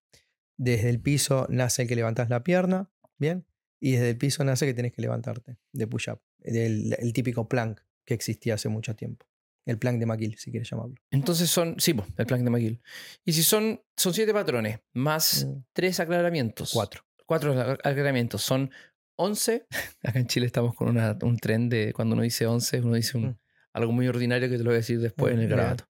[0.57, 2.91] Desde el piso nace el que levantas la pierna.
[3.19, 3.45] Bien.
[3.81, 6.21] Y desde el piso nace que tenés que levantarte de push-up.
[6.43, 9.27] El, típico plank que existía hace mucho tiempo.
[9.67, 10.95] El plank de McGill, si quieres llamarlo.
[11.11, 12.81] Entonces son, sí, el plank de McGill.
[13.25, 15.65] Y si son, son siete patrones, más mm.
[15.73, 16.73] tres aclaramientos.
[16.73, 17.03] Cuatro.
[17.27, 18.43] Cuatro aclaramientos.
[18.43, 18.71] Son
[19.17, 19.67] once.
[20.05, 23.37] Acá en Chile estamos con un tren de cuando uno dice once, uno dice mm.
[23.73, 25.85] algo muy ordinario que te lo voy a decir después en el mm, grabato.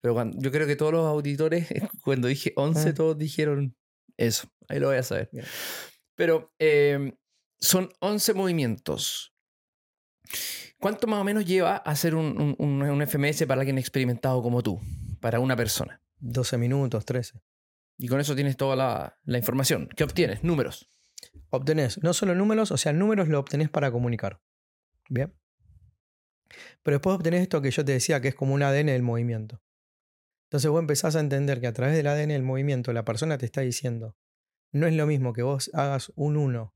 [0.00, 1.66] Pero yo creo que todos los auditores,
[2.04, 3.76] cuando dije once, todos dijeron
[4.16, 4.48] eso.
[4.68, 5.30] Ahí lo voy a saber.
[6.14, 7.12] Pero eh,
[7.58, 9.34] son 11 movimientos.
[10.78, 14.80] ¿Cuánto más o menos lleva hacer un, un, FMS para alguien experimentado como tú,
[15.20, 16.02] para una persona?
[16.18, 17.40] 12 minutos, 13.
[17.98, 18.76] Y con eso tienes toda
[19.24, 19.88] la, información.
[19.96, 20.44] ¿Qué obtienes?
[20.44, 20.90] Números.
[21.50, 24.42] Obtenés no solo números, o sea, números lo obtenés para comunicar.
[25.08, 25.34] Bien.
[26.82, 29.62] Pero después obtenés esto que yo te decía, que es como un ADN del movimiento.
[30.46, 33.46] Entonces vos empezás a entender que a través del ADN del movimiento la persona te
[33.46, 34.16] está diciendo,
[34.72, 36.74] no es lo mismo que vos hagas un 1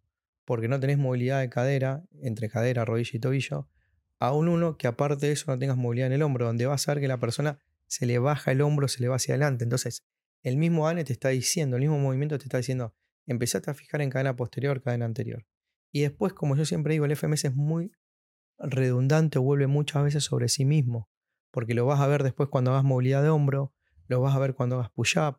[0.50, 3.68] porque no tenés movilidad de cadera, entre cadera, rodilla y tobillo,
[4.18, 6.88] a un uno que aparte de eso no tengas movilidad en el hombro, donde vas
[6.88, 9.62] a ver que la persona se le baja el hombro, se le va hacia adelante.
[9.62, 10.04] Entonces,
[10.42, 14.02] el mismo ANE te está diciendo, el mismo movimiento te está diciendo, empezaste a fijar
[14.02, 15.46] en cadena posterior, cadena anterior.
[15.92, 17.92] Y después, como yo siempre digo, el FMS es muy
[18.58, 21.08] redundante vuelve muchas veces sobre sí mismo,
[21.52, 23.72] porque lo vas a ver después cuando hagas movilidad de hombro,
[24.08, 25.36] lo vas a ver cuando hagas push-up,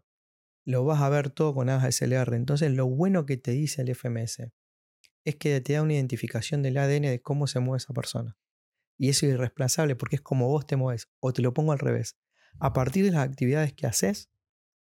[0.63, 2.34] lo vas a ver todo con hagas SLR.
[2.34, 4.54] Entonces, lo bueno que te dice el FMS
[5.24, 8.38] es que te da una identificación del ADN de cómo se mueve esa persona.
[8.98, 11.10] Y eso es irreemplazable porque es como vos te mueves.
[11.20, 12.18] O te lo pongo al revés.
[12.60, 14.30] A partir de las actividades que haces,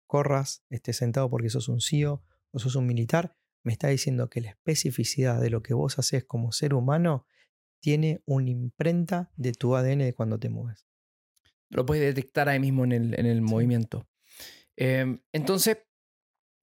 [0.06, 4.42] corras, estés sentado porque sos un CEO o sos un militar, me está diciendo que
[4.42, 7.26] la especificidad de lo que vos haces como ser humano
[7.80, 10.86] tiene una imprenta de tu ADN de cuando te mueves.
[11.70, 14.08] Lo puedes detectar ahí mismo en el, movimiento.
[14.76, 15.80] Em, entonces,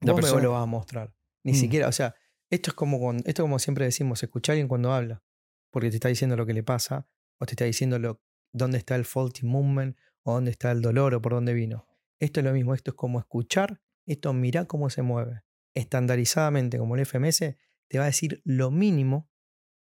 [0.00, 1.14] no me lo vas a mostrar.
[1.42, 1.56] Ni mm.
[1.56, 2.14] siquiera, o sea,
[2.50, 5.22] esto es como, esto como siempre decimos, escucha a alguien cuando habla,
[5.70, 7.06] porque te está diciendo lo que le pasa,
[7.38, 8.20] o te está diciendo lo,
[8.52, 11.86] dónde está el faulty movement, o dónde está el dolor, o por dónde vino.
[12.18, 15.42] Esto es lo mismo, esto es como escuchar, esto mira cómo se mueve.
[15.74, 17.56] Estandarizadamente, como el FMS,
[17.88, 19.30] te va a decir lo mínimo,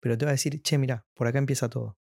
[0.00, 1.98] pero te va a decir, che, mira, por acá empieza todo.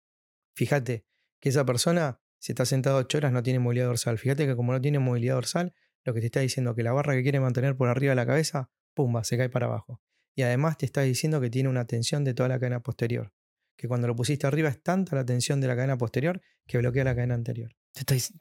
[0.57, 1.07] Fíjate
[1.41, 4.19] que esa persona, si está sentado ocho horas, no tiene movilidad dorsal.
[4.19, 7.15] Fíjate que como no tiene movilidad dorsal, lo que te está diciendo que la barra
[7.15, 10.03] que quiere mantener por arriba de la cabeza, pumba, se cae para abajo
[10.35, 13.33] y además te está diciendo que tiene una tensión de toda la cadena posterior.
[13.77, 17.05] Que cuando lo pusiste arriba es tanta la tensión de la cadena posterior que bloquea
[17.05, 17.75] la cadena anterior.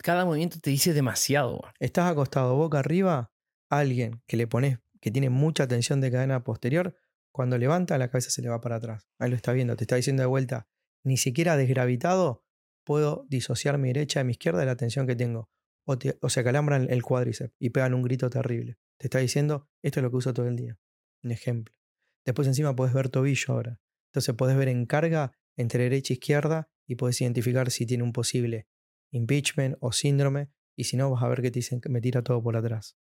[0.03, 1.61] Cada movimiento te dice demasiado.
[1.79, 3.31] Estás acostado boca arriba,
[3.69, 6.95] alguien que le pones que tiene mucha tensión de cadena posterior,
[7.31, 9.07] cuando levanta la cabeza se le va para atrás.
[9.17, 10.67] Ahí lo está viendo, te está diciendo de vuelta,
[11.03, 12.43] ni siquiera desgravitado
[12.83, 15.49] puedo disociar mi derecha de mi izquierda de la tensión que tengo.
[15.85, 18.77] O, o se acalambran el cuádriceps y pegan un grito terrible.
[18.97, 20.77] Te está diciendo, esto es lo que uso todo el día.
[21.23, 21.78] Un ejemplo.
[22.25, 23.79] Después encima puedes ver tobillo ahora.
[24.09, 28.13] Entonces puedes ver en carga entre derecha e izquierda y puedes identificar si tiene un
[28.13, 28.67] posible
[29.11, 32.23] impeachment o síndrome y si no vas a ver que te dicen que me tira
[32.23, 32.97] todo por atrás.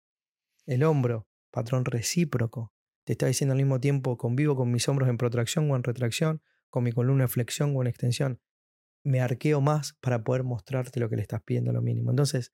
[0.65, 2.73] El hombro, patrón recíproco.
[3.05, 6.41] Te está diciendo al mismo tiempo convivo con mis hombros en protracción o en retracción,
[6.69, 8.41] con mi columna en flexión o en extensión.
[9.03, 12.09] Me arqueo más para poder mostrarte lo que le estás pidiendo lo mínimo.
[12.09, 12.53] Entonces,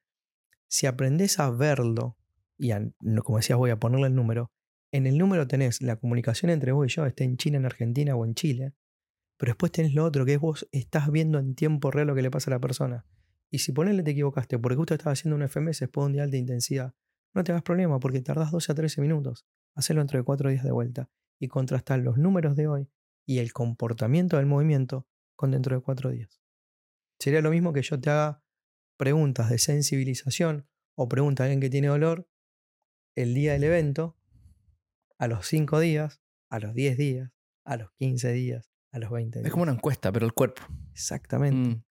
[0.67, 2.17] si aprendes a verlo,
[2.57, 2.71] y
[3.23, 4.51] como decías voy a ponerle el número,
[4.93, 8.15] en el número tenés la comunicación entre vos y yo, esté en China, en Argentina
[8.15, 8.73] o en Chile.
[9.37, 12.21] Pero después tenés lo otro, que es vos estás viendo en tiempo real lo que
[12.21, 13.03] le pasa a la persona.
[13.49, 16.27] Y si ponele te equivocaste, porque justo estaba haciendo un FMS después de un día
[16.27, 16.93] de intensidad,
[17.33, 19.47] no te hagas problema porque tardás 12 a 13 minutos.
[19.73, 22.87] Hacelo dentro de 4 días de vuelta y contrastar los números de hoy
[23.25, 26.39] y el comportamiento del movimiento con dentro de 4 días.
[27.17, 28.43] Sería lo mismo que yo te haga
[28.97, 32.29] preguntas de sensibilización o preguntas a alguien que tiene dolor
[33.15, 34.19] el día del evento
[35.19, 37.31] a los 5 días, a los 10 días,
[37.65, 39.45] a los 15 días, a los 20 días.
[39.45, 40.63] Es como una encuesta, pero el cuerpo.
[40.91, 41.75] Exactamente.
[41.75, 41.83] Mm.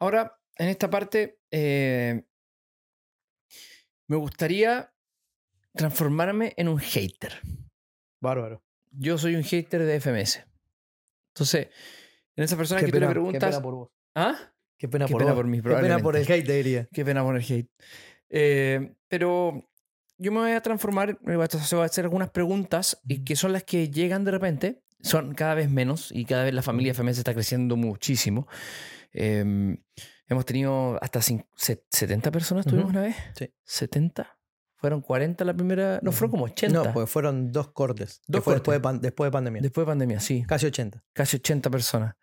[0.00, 2.24] Ahora, en esta parte, eh,
[4.08, 4.92] me gustaría
[5.74, 7.40] transformarme en un hater.
[8.20, 8.62] Bárbaro.
[8.90, 10.44] Yo soy un hater de FMS.
[11.34, 11.68] Entonces,
[12.36, 13.40] en esa persona que tú le preguntas.
[13.42, 13.90] Qué pena por vos.
[14.14, 14.52] ¿Ah?
[14.78, 15.44] Qué pena por, vos.
[15.46, 16.88] mí, Qué pena por el hate, diría.
[16.92, 17.70] Qué pena por el hate.
[18.28, 19.70] Eh, pero
[20.22, 23.64] yo me voy a transformar, me voy a hacer algunas preguntas y que son las
[23.64, 27.34] que llegan de repente, son cada vez menos y cada vez la familia FMS está
[27.34, 28.46] creciendo muchísimo.
[29.12, 29.76] Em,
[30.28, 33.16] hemos tenido hasta 70 personas, tuvimos una vez.
[33.34, 33.52] Sí.
[33.64, 34.38] 70.
[34.82, 36.00] Fueron 40 la primera.
[36.02, 36.76] No, fueron como 80.
[36.76, 38.20] No, porque fueron dos cortes.
[38.26, 38.64] Dos cortes.
[38.64, 39.62] Después, de después de pandemia.
[39.62, 40.42] Después de pandemia, sí.
[40.44, 41.04] Casi 80.
[41.12, 42.16] Casi 80 personas.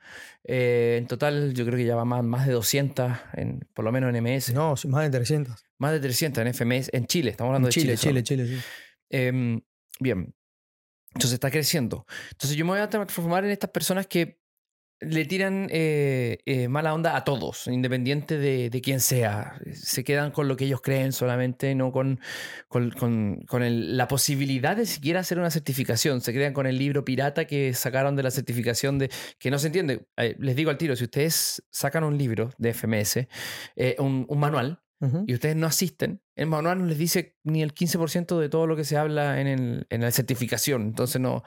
[0.44, 3.94] Eh, en total, yo creo que ya va más, más de 200, en, por lo
[3.94, 4.54] menos en MS.
[4.54, 5.56] No, más de 300.
[5.78, 6.90] Más de 300 en FMS.
[6.92, 7.96] En Chile, estamos hablando de Chile.
[7.96, 8.66] Chile, Chile, Chile, sí.
[9.10, 9.62] Em,
[10.02, 10.36] bien.
[11.14, 12.06] Entonces está creciendo.
[12.32, 14.39] Entonces yo me voy a transformar en estas personas que
[15.02, 19.60] le tiran eh, eh, mala onda a todos, independiente de, de, quién sea.
[19.74, 22.20] Se quedan con lo que ellos creen solamente, no con,
[22.68, 26.22] con, con, la posibilidad de siquiera hacer una certificación.
[26.22, 29.68] Se quedan con el libro pirata que sacaron de la certificación de que no se
[29.68, 30.08] entiende.
[30.18, 33.28] Eh, les digo al tiro, si ustedes sacan un libro de FMS,
[34.00, 34.82] un, un manual,
[35.26, 38.76] y ustedes no asisten, el manual no les dice ni el 15% de todo lo
[38.76, 40.82] que se habla en, el, en la certificación.
[40.82, 41.44] Entonces, no,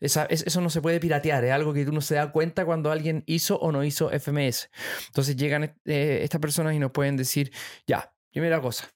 [0.00, 1.44] eso no se puede piratear.
[1.44, 4.70] Es algo que uno se da cuenta cuando alguien hizo o no hizo FMS.
[5.06, 7.52] Entonces, llegan eh, estas personas y nos pueden decir,
[7.86, 8.90] ya, primera cosa.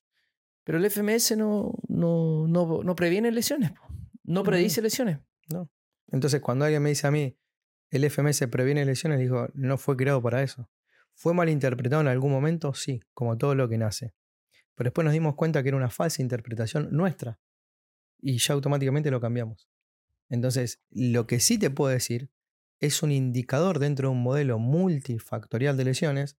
[0.64, 3.73] Pero el FMS no, no, no, no previene lesiones,
[4.25, 5.18] no predice lesiones.
[5.53, 5.70] No.
[6.09, 7.37] Entonces, cuando alguien me dice a mí,
[7.90, 10.68] el FMS previene lesiones, digo, no fue creado para eso.
[11.20, 12.72] ¿Fue malinterpretado en algún momento?
[12.72, 14.14] Sí, como todo lo que nace.
[14.74, 17.38] Pero después nos dimos cuenta que era una falsa interpretación nuestra
[18.18, 19.68] y ya automáticamente lo cambiamos.
[20.30, 22.30] Entonces, lo que sí te puedo decir
[22.78, 26.38] es un indicador dentro de un modelo multifactorial de lesiones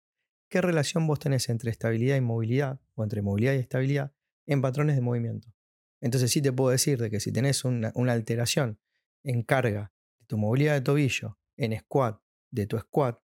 [0.50, 4.16] qué relación vos tenés entre estabilidad y movilidad o entre movilidad y estabilidad
[4.48, 5.54] en patrones de movimiento.
[6.00, 8.80] Entonces sí te puedo decir de que si tenés una, una alteración
[9.22, 13.22] en carga de tu movilidad de tobillo, en squat de tu squat,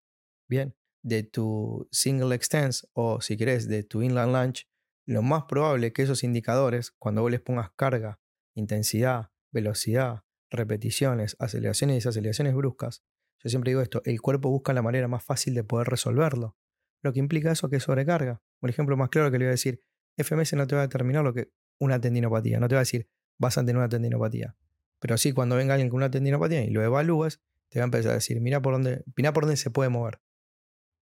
[0.47, 0.76] bien,
[1.07, 4.67] de tu single extends o si querés de tu inland lunge,
[5.05, 8.19] lo más probable que esos indicadores, cuando vos les pongas carga,
[8.55, 13.03] intensidad, velocidad, repeticiones, aceleraciones y desaceleraciones bruscas,
[13.41, 16.57] yo siempre digo esto, el cuerpo busca la manera más fácil de poder resolverlo.
[17.03, 18.41] Lo que implica eso que es sobrecarga.
[18.61, 19.81] Un ejemplo más claro que le voy a decir,
[20.17, 23.07] FMS no te va a determinar lo que una tendinopatía, no te va a decir
[23.37, 24.57] vas a tener una tendinopatía.
[24.99, 27.39] Pero sí, cuando venga alguien con una tendinopatía y lo evalúes,
[27.69, 30.19] te va a empezar a decir, mira por dónde, mira por dónde se puede mover.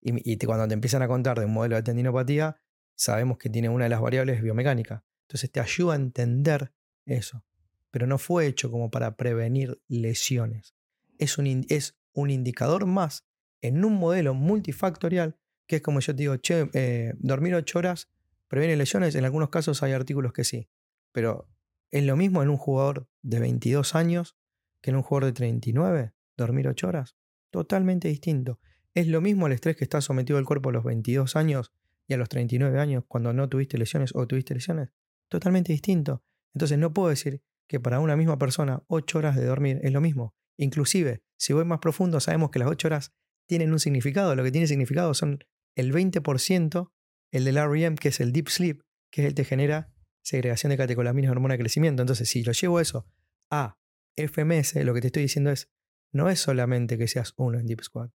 [0.07, 2.61] Y, cuando te empiezan a contar de un modelo de tendinopatía,
[2.93, 5.03] sabemos que tiene una de las variables biomecánica.
[5.23, 6.71] Entonces te ayuda a entender
[7.07, 7.43] eso.
[7.89, 10.75] Pero no fue hecho como para prevenir lesiones.
[11.17, 13.25] Es un, es un indicador más
[13.61, 18.11] en un modelo multifactorial, que es como yo te digo, che, eh, dormir 8 horas
[18.47, 19.15] previene lesiones.
[19.15, 20.69] En algunos casos hay artículos que sí.
[21.13, 21.49] Pero
[21.89, 24.37] es lo mismo en un jugador de 22 años
[24.81, 27.15] que en un jugador de 39, dormir 8 horas.
[27.49, 28.59] Totalmente distinto.
[28.95, 31.73] Es lo mismo el estrés que está sometido el cuerpo a los 22 años
[32.08, 34.93] y a los 39 años cuando no tuviste lesiones o tuviste lesiones.
[35.27, 36.23] Totalmente distinto.
[36.53, 39.99] Entonces no puedo decir que para una misma persona 8 horas de dormir es lo
[39.99, 40.34] mismo.
[40.58, 43.13] Inclusive, si voy más profundo, sabemos que las 8 horas
[43.47, 44.34] tienen un significado.
[44.34, 45.39] Lo que tiene significado son
[45.75, 46.91] el 20%,
[47.31, 48.81] el del REM, que es el deep sleep,
[49.12, 49.91] que es el que genera
[50.23, 52.01] segregación de catecolaminas hormona de crecimiento.
[52.01, 53.05] Entonces, si lo llevo eso
[53.51, 53.77] a
[54.15, 55.69] FMS, lo que te estoy diciendo es,
[56.13, 58.12] no es solamente que seas uno en Deep Squad,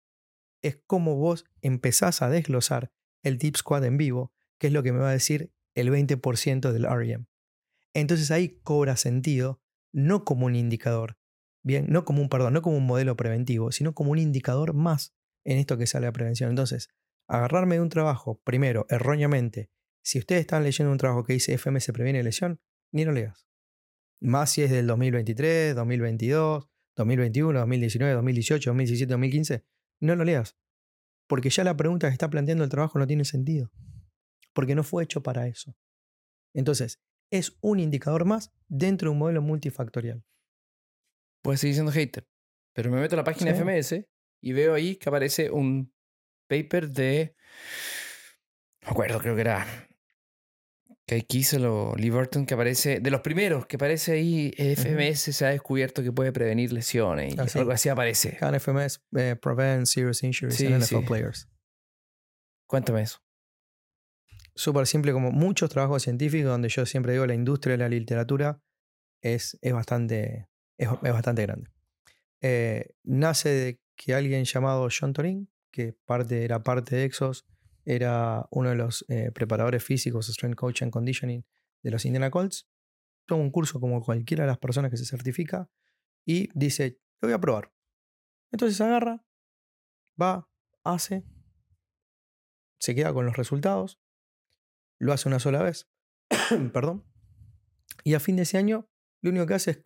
[0.62, 2.92] es cómo vos empezás a desglosar
[3.22, 6.72] el Deep Squad en vivo, que es lo que me va a decir el 20%
[6.72, 7.26] del REM.
[7.94, 9.60] Entonces ahí cobra sentido,
[9.92, 11.18] no como un indicador,
[11.62, 15.14] bien, no como un, perdón, no como un modelo preventivo, sino como un indicador más
[15.44, 16.50] en esto que sale a prevención.
[16.50, 16.88] Entonces,
[17.28, 19.70] agarrarme de un trabajo, primero, erróneamente,
[20.02, 22.60] si ustedes están leyendo un trabajo que dice FMS previene lesión,
[22.92, 23.46] ni lo leas.
[24.20, 29.64] Más si es del 2023, 2022, 2021, 2019, 2018, 2017, 2015,
[30.00, 30.56] no lo leas.
[31.28, 33.70] Porque ya la pregunta que está planteando el trabajo no tiene sentido.
[34.52, 35.76] Porque no fue hecho para eso.
[36.54, 40.24] Entonces, es un indicador más dentro de un modelo multifactorial.
[41.42, 42.26] Puedes seguir siendo hater.
[42.74, 44.06] Pero me meto a la página FMS
[44.42, 45.92] y veo ahí que aparece un
[46.48, 47.36] paper de.
[48.82, 49.88] No acuerdo, creo que era
[51.10, 55.44] que aquí lo Lee Burton, que aparece, de los primeros, que aparece ahí, FMS se
[55.44, 57.34] ha descubierto que puede prevenir lesiones.
[57.34, 58.36] Y algo así aparece.
[58.36, 61.48] Can FMS eh, prevent serious injuries in NFL players.
[62.68, 63.18] Cuéntame eso.
[64.54, 68.62] Súper simple, como muchos trabajos científicos, donde yo siempre digo la industria de la literatura
[69.20, 70.46] es, es, bastante,
[70.78, 71.70] es, bastante grande.
[72.40, 77.46] Eh, nace de que alguien llamado John Torin, que parte, era parte de Exos,
[77.94, 81.44] era uno de los eh, preparadores físicos, Strength Coach and Conditioning
[81.82, 82.68] de los Indiana Colts.
[83.26, 85.68] Toma un curso como cualquiera de las personas que se certifica
[86.24, 87.72] y dice, lo voy a probar.
[88.52, 89.24] Entonces agarra,
[90.20, 90.48] va,
[90.84, 91.24] hace,
[92.78, 94.00] se queda con los resultados,
[94.98, 95.88] lo hace una sola vez,
[96.72, 97.04] perdón,
[98.04, 98.88] y a fin de ese año
[99.20, 99.80] lo único que hace es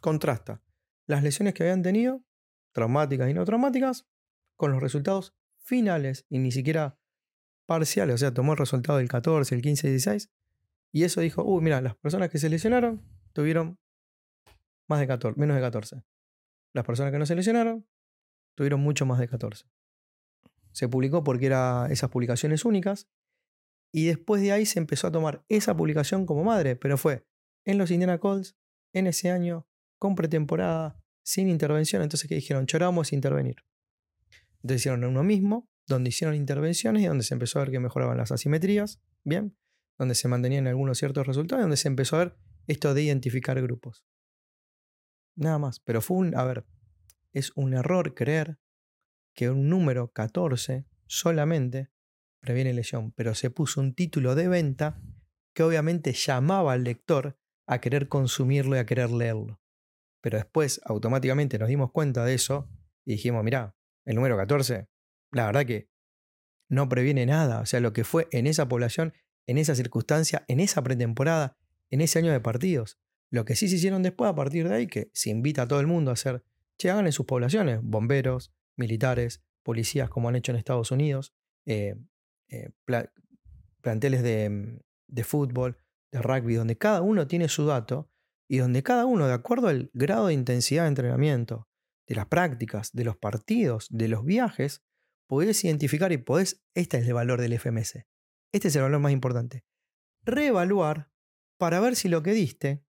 [0.00, 0.62] contrasta
[1.06, 2.22] las lesiones que habían tenido,
[2.72, 4.06] traumáticas y no traumáticas,
[4.56, 6.98] con los resultados finales y ni siquiera
[7.68, 10.30] parciales, o sea, tomó el resultado del 14, el 15 y 16
[10.90, 13.04] y eso dijo, uy, mira, las personas que se lesionaron
[13.34, 13.78] tuvieron
[14.88, 16.02] más de 14, menos de 14.
[16.74, 17.86] Las personas que no se lesionaron
[18.56, 19.66] tuvieron mucho más de 14.
[20.72, 23.06] Se publicó porque eran esas publicaciones únicas
[23.92, 27.26] y después de ahí se empezó a tomar esa publicación como madre, pero fue
[27.66, 28.56] en los Indiana Colts,
[28.94, 32.00] en ese año, con pretemporada, sin intervención.
[32.00, 32.66] Entonces, ¿qué dijeron?
[32.66, 33.56] Choramos intervenir.
[34.62, 38.18] Entonces hicieron uno mismo, donde hicieron intervenciones y donde se empezó a ver que mejoraban
[38.18, 39.56] las asimetrías, ¿bien?
[39.98, 44.04] Donde se mantenían algunos ciertos resultados donde se empezó a ver esto de identificar grupos.
[45.34, 45.80] Nada más.
[45.80, 46.66] Pero fue un, a ver,
[47.32, 48.58] es un error creer
[49.34, 51.90] que un número 14 solamente
[52.40, 55.00] previene lesión, pero se puso un título de venta
[55.54, 59.60] que obviamente llamaba al lector a querer consumirlo y a querer leerlo.
[60.20, 62.68] Pero después automáticamente nos dimos cuenta de eso
[63.04, 64.88] y dijimos, mirá, el número 14,
[65.32, 65.88] la verdad que
[66.68, 67.60] no previene nada.
[67.60, 69.14] O sea, lo que fue en esa población,
[69.46, 71.56] en esa circunstancia, en esa pretemporada,
[71.90, 72.98] en ese año de partidos.
[73.30, 75.80] Lo que sí se hicieron después, a partir de ahí, que se invita a todo
[75.80, 76.42] el mundo a hacer,
[76.78, 81.34] che, hagan en sus poblaciones, bomberos, militares, policías, como han hecho en Estados Unidos,
[81.66, 81.96] eh,
[82.48, 82.70] eh,
[83.82, 85.78] planteles de, de fútbol,
[86.10, 88.10] de rugby, donde cada uno tiene su dato
[88.48, 91.68] y donde cada uno, de acuerdo al grado de intensidad de entrenamiento,
[92.06, 94.82] de las prácticas, de los partidos, de los viajes,
[95.28, 98.04] podés identificar y podés, este es el valor del FMS,
[98.52, 99.64] este es el valor más importante,
[100.22, 101.10] reevaluar
[101.58, 102.84] para ver si lo que diste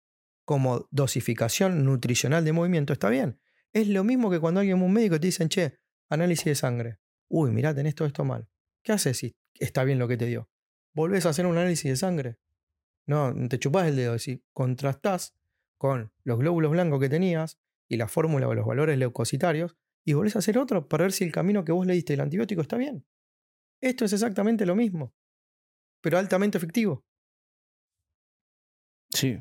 [0.45, 3.41] como dosificación nutricional de movimiento está bien.
[3.73, 5.79] Es lo mismo que cuando alguien un médico te dice, che,
[6.09, 6.99] análisis de sangre.
[7.27, 8.47] Uy, mirá, tenés todo esto mal.
[8.81, 10.49] ¿Qué haces si está bien lo que te dio?
[10.93, 12.37] Volvés a hacer un análisis de sangre.
[13.05, 14.17] No, te chupás el dedo.
[14.19, 15.35] Si contrastás
[15.77, 17.59] con los glóbulos blancos que tenías
[17.89, 19.77] y la fórmula o los valores leucocitarios
[20.07, 22.21] y volvés a hacer otro para ver si el camino que vos le diste el
[22.21, 23.05] antibiótico está bien.
[23.81, 25.13] Esto es exactamente lo mismo,
[26.01, 27.05] pero altamente efectivo.
[29.13, 29.37] Sí.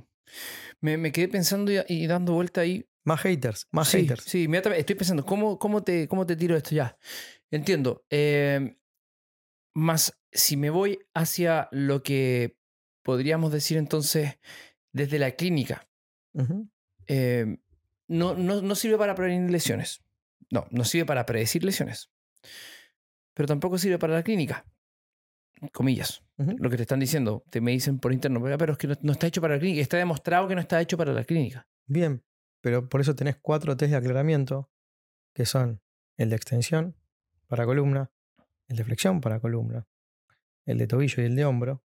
[0.80, 2.84] Me, quedé pensando y, dando vuelta ahí.
[3.04, 4.24] Más haters, más sí, haters.
[4.24, 6.98] Sí, estoy pensando, ¿cómo, cómo, te, ¿cómo te tiro esto ya?
[7.52, 8.04] Entiendo.
[8.10, 8.76] Eh,
[9.72, 12.58] más si me voy hacia lo que
[13.04, 14.40] podríamos decir entonces
[14.92, 15.88] desde la clínica,
[17.06, 17.58] eh,
[18.08, 20.02] no, no, no sirve para prevenir lesiones.
[20.50, 22.10] No, no sirve para predecir lesiones.
[23.34, 24.64] Pero tampoco sirve para la clínica
[25.72, 29.12] comillas, lo que te están diciendo, te me dicen por interno, pero es que no,
[29.12, 31.66] está hecho para la clínica, está demostrado que no está hecho para la clínica.
[31.86, 32.22] Bien,
[32.60, 34.70] pero por eso tenés cuatro test de aclaramiento,
[35.34, 35.80] que son
[36.16, 36.96] el de extensión
[37.46, 38.10] para columna,
[38.68, 39.86] el de flexión para columna,
[40.66, 41.82] el de tobillo y el de hombro,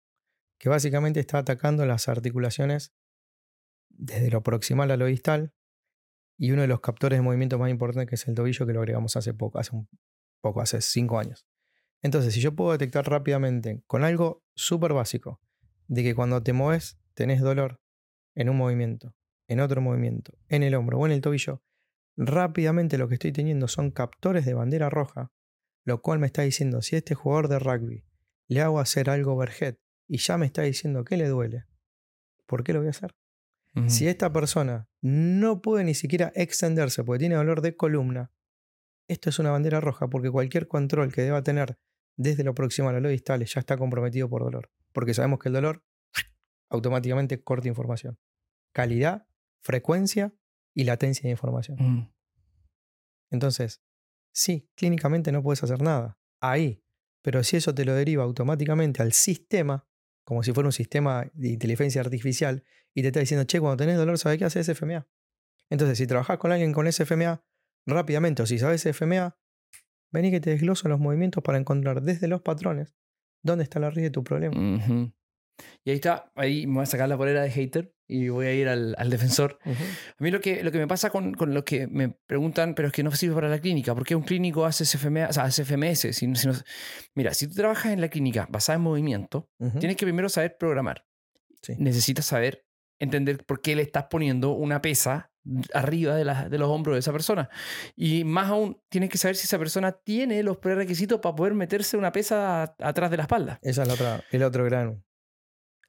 [0.57, 2.93] que básicamente está atacando las articulaciones
[3.89, 5.53] desde lo proximal a lo distal,
[6.39, 8.79] y uno de los captores de movimiento más importantes que es el tobillo, que lo
[8.79, 9.89] agregamos hace poco, hace un
[10.41, 11.45] poco, hace cinco años.
[12.01, 15.41] Entonces, si yo puedo detectar rápidamente con algo súper básico,
[15.87, 17.81] de que cuando te mueves tenés dolor
[18.35, 19.13] en un movimiento,
[19.47, 21.61] en otro movimiento, en el hombro o en el tobillo,
[22.15, 25.33] rápidamente lo que estoy teniendo son captores de bandera roja,
[25.83, 28.05] lo cual me está diciendo si este jugador de rugby
[28.47, 29.75] le hago hacer algo overhead
[30.07, 31.65] y ya me está diciendo que le duele,
[32.45, 33.13] ¿por qué lo voy a hacer?
[33.88, 38.32] Si esta persona no puede ni siquiera extenderse porque tiene dolor de columna,
[39.07, 41.80] esto es una bandera roja porque cualquier control que deba tener
[42.17, 44.70] desde lo proximal a lo distal ya está comprometido por dolor.
[44.91, 45.84] Porque sabemos que el dolor
[46.70, 48.20] automáticamente corta información.
[48.74, 49.28] Calidad,
[49.61, 50.34] frecuencia
[50.76, 51.78] y latencia de información.
[51.80, 52.13] Mm.
[53.32, 53.82] Entonces,
[54.32, 56.20] sí, clínicamente no puedes hacer nada.
[56.41, 56.84] Ahí.
[57.22, 59.88] Pero si eso te lo deriva automáticamente al sistema,
[60.30, 62.63] como si fuera un sistema de inteligencia artificial,
[62.93, 65.07] y te está diciendo, che, cuando tenés dolor, ¿sabes qué hace SFMA?
[65.71, 67.43] Entonces, si trabajas con alguien con SFMA,
[67.88, 69.39] rápidamente, o si sabes FMA,
[70.11, 72.93] vení que te desgloso los movimientos para encontrar desde los patrones
[73.41, 74.55] dónde está la raíz de tu problema.
[75.84, 78.53] Y ahí está, ahí me voy a sacar la polera de hater y voy a
[78.53, 79.60] ir al, defensor.
[79.64, 82.88] A mí lo que, lo que me pasa con, con lo que me preguntan, pero
[82.88, 85.43] es que no sirve para la clínica, ¿por qué un clínico hace FMA, o sea,
[85.43, 86.07] hace FMS?
[86.12, 86.28] Si,
[87.14, 89.47] mira, si tú trabajas en la clínica basada en movimiento,
[89.80, 91.05] tienes que primero saber programar.
[91.78, 92.66] Necesitas saber
[92.97, 95.32] entender por qué le estás poniendo una pesa
[95.74, 97.49] arriba de, de, los hombros de esa persona.
[97.95, 101.95] Y más aún, tienes que saber si esa persona tiene los prerequisitos para poder meterse
[101.95, 103.60] una pesa atrás de la espalda.
[103.62, 105.03] Esa es la otra, el otro gran.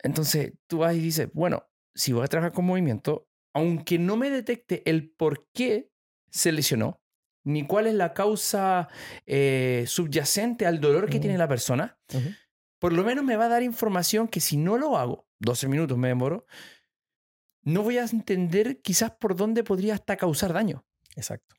[0.03, 1.70] Entonces tú vas y dices, bueno,
[2.01, 5.91] si voy a trabajar con movimiento, aunque no me detecte el por qué
[6.31, 7.03] se lesionó,
[7.45, 8.89] ni cuál es la causa
[9.27, 11.99] eh, subyacente al dolor que tiene la persona,
[12.79, 15.99] por lo menos me va a dar información que si no lo hago, 12 minutos
[15.99, 16.47] me demoro,
[17.63, 20.87] no voy a entender quizás por dónde podría hasta causar daño.
[21.17, 21.55] Exacto.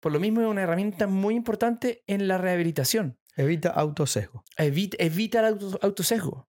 [0.00, 3.18] Por lo mismo es una herramienta muy importante en la rehabilitación.
[3.36, 4.44] Evita autosesgo.
[4.58, 6.50] Evita, evita el autosesgo.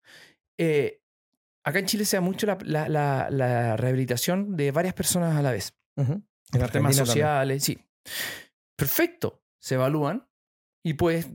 [0.57, 1.00] Eh,
[1.63, 5.73] acá en Chile se da mucho la, rehabilitación de varias personas a la vez.
[5.95, 7.77] En los temas sociales, sí.
[8.75, 9.43] Perfecto.
[9.59, 10.27] Se evalúan
[10.83, 11.27] y puedes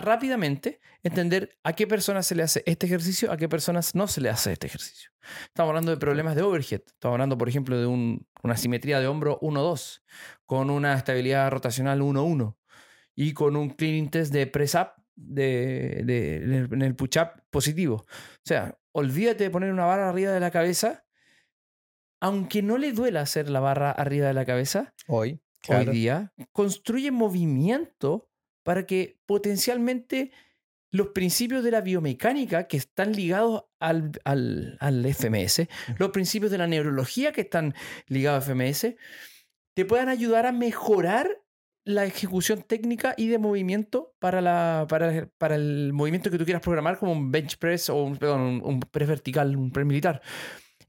[0.00, 4.22] rápidamente entender a qué personas se le hace este ejercicio, a qué personas no se
[4.22, 5.10] le hace este ejercicio.
[5.46, 6.80] Estamos hablando de problemas de overhead.
[6.86, 10.02] Estamos hablando, por ejemplo, de una simetría de hombro 1-2,
[10.46, 12.56] con una estabilidad rotacional 1-1
[13.14, 15.98] y con un cleaning test de press-up de,
[16.70, 17.96] en el push-up positivo.
[17.96, 21.04] O sea, olvídate de poner una barra arriba de la cabeza,
[22.20, 24.94] aunque no le duela hacer la barra arriba de la cabeza.
[25.08, 25.40] Hoy.
[25.68, 28.30] Hoy día, construye movimiento
[28.62, 30.30] para que potencialmente
[30.90, 35.66] los principios de la biomecánica que están ligados al, al, FMS,
[35.98, 37.74] los principios de la neurología que están
[38.08, 38.94] ligados al FMS,
[39.74, 41.43] te puedan ayudar a mejorar
[41.84, 46.62] la ejecución técnica y de movimiento para, la, para, para, el movimiento que tú quieras
[46.62, 50.22] programar, como un bench press o un, perdón, un, press vertical, un press militar.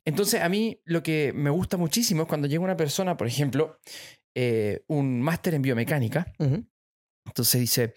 [0.05, 3.79] Entonces, a mí lo que me gusta muchísimo es cuando llega una persona, por ejemplo,
[4.33, 6.33] eh, un máster en biomecánica,
[7.25, 7.95] entonces dice,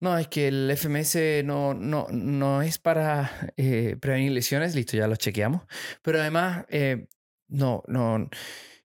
[0.00, 5.08] no, es que el FMS no, no, no es para eh, prevenir lesiones, listo, ya
[5.08, 5.62] lo chequeamos.
[6.02, 7.06] Pero además, eh,
[7.48, 8.28] no, no,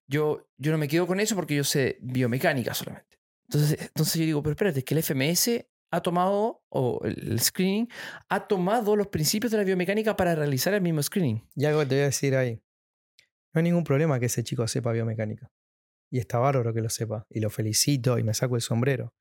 [0.06, 3.11] yo, yo no me quedo con eso porque yo sé biomecánica solamente.
[3.52, 7.86] Entonces, entonces yo digo, pero espérate, es que el FMS ha tomado, o el screening,
[8.30, 11.46] ha tomado los principios de la biomecánica para realizar el mismo screening.
[11.54, 12.62] Y algo te voy a decir ahí.
[13.52, 15.50] No hay ningún problema que ese chico sepa biomecánica.
[16.10, 17.26] Y está bárbaro que lo sepa.
[17.28, 19.14] Y lo felicito y me saco el sombrero.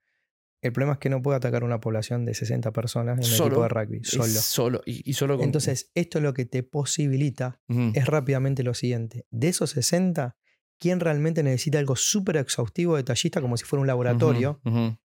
[0.62, 3.48] El problema es que no puede atacar una población de 60 personas en Solo.
[3.48, 4.28] equipo de rugby, solo.
[4.28, 4.82] Solo.
[4.86, 5.46] Y, y solo con.
[5.46, 9.26] Entonces, esto lo que te posibilita es rápidamente lo siguiente.
[9.32, 10.38] De esos 60,
[10.82, 14.60] ¿quién realmente necesita algo súper exhaustivo, detallista, como si fuera un laboratorio?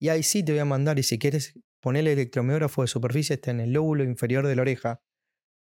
[0.01, 3.35] Y ahí sí te voy a mandar, y si quieres poner el electromiógrafo de superficie,
[3.35, 5.01] está en el lóbulo inferior de la oreja.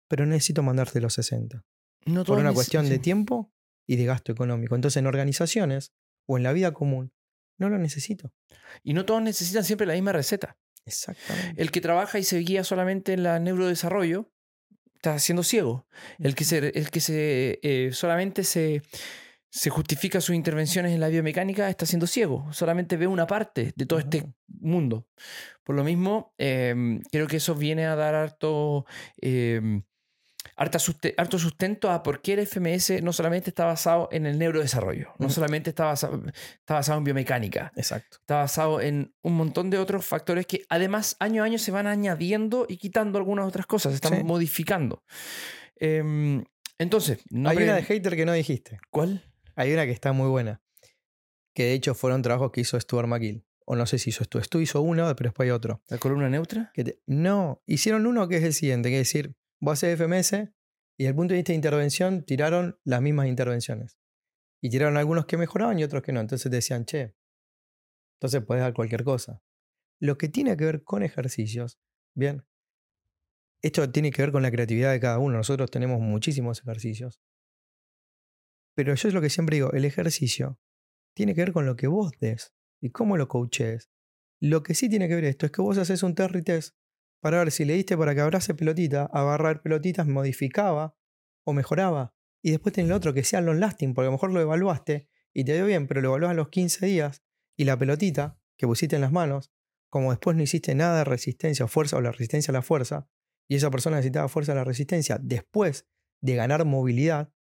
[0.08, 1.66] Pero necesito mandarte los 60.
[2.06, 3.52] No Por una cuestión de tiempo
[3.88, 4.76] y de gasto económico.
[4.76, 5.92] Entonces, en organizaciones
[6.28, 7.12] o en la vida común,
[7.58, 8.32] no lo necesito.
[8.84, 10.60] Y no todos necesitan siempre la misma receta.
[10.86, 11.60] Exactamente.
[11.60, 14.32] El que trabaja y se guía solamente en la neurodesarrollo
[14.94, 15.88] está siendo ciego.
[16.20, 18.84] El que, se, el que se, eh, solamente se,
[19.58, 22.46] se justifica sus intervenciones en la biomecánica está siendo ciego.
[22.52, 24.34] Solamente ve una parte de todo este Ujú.
[24.50, 25.08] mundo.
[25.64, 28.86] Por lo mismo, eh, creo que eso viene a dar harto,
[29.22, 29.82] eh,
[30.58, 35.30] harto sustento a por qué el FMS no solamente está basado en el neurodesarrollo, no
[35.30, 36.22] solamente está basado,
[36.60, 38.18] está basado en biomecánica, Exacto.
[38.20, 41.88] está basado en un montón de otros factores que además año a año se van
[41.88, 44.24] añadiendo y quitando algunas otras cosas, se están Sí.
[44.26, 45.02] modificando.
[45.78, 46.44] Em,
[46.78, 48.80] entonces, no Hay pre- una de hater que no dijiste.
[48.90, 49.24] ¿cuál?
[49.56, 50.62] Hay una que está muy buena.
[51.54, 53.46] Que de hecho fueron trabajos que hizo Stuart McGill.
[53.66, 54.42] O no sé si hizo esto.
[54.44, 55.82] Stu hizo uno, pero después hay otro.
[55.90, 56.72] ¿La columna neutra?
[56.74, 60.34] Que te- No, hicieron uno que es el siguiente, que es decir, vos haces FMS
[60.98, 63.98] y desde el punto de vista de intervención tiraron las mismas intervenciones.
[64.62, 66.20] Y tiraron algunos que mejoraban y otros que no.
[66.20, 67.16] Entonces te decían, che,
[68.20, 69.42] entonces puedes dar cualquier cosa.
[70.00, 71.80] Lo que tiene que ver con ejercicios,
[72.14, 72.46] bien,
[73.62, 75.38] esto tiene que ver con la creatividad de cada uno.
[75.38, 77.20] Nosotros tenemos muchísimos ejercicios.
[78.76, 80.60] Pero yo es lo que siempre digo, el ejercicio
[81.16, 83.90] tiene que ver con lo que vos des y cómo lo coaches.
[84.42, 86.76] Lo que sí tiene que ver esto es que vos haces un Terry test
[87.22, 90.96] para ver si le diste para que abrace pelotita, agarrar pelotitas, modificaba
[91.46, 92.14] o mejoraba.
[92.44, 95.10] Y después tenés el otro que sea long lasting, porque a lo mejor lo evaluaste
[95.34, 97.24] y te dio bien, pero lo evaluás a los 15 días
[97.58, 99.52] y la pelotita que pusiste en las manos,
[99.90, 103.10] como después no hiciste nada de resistencia o fuerza o la resistencia a la fuerza,
[103.48, 105.88] y esa persona necesitaba fuerza a la resistencia después
[106.22, 107.34] de ganar movilidad,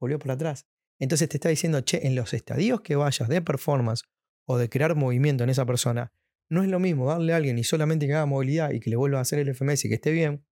[0.00, 0.66] volvió para atrás.
[0.98, 4.04] Entonces te está diciendo, che, en los estadios que vayas de performance
[4.46, 6.12] o de crear movimiento en esa persona,
[6.50, 8.96] no es lo mismo darle a alguien y solamente que haga movilidad y que le
[8.96, 10.44] vuelva a hacer el FMS y que esté bien,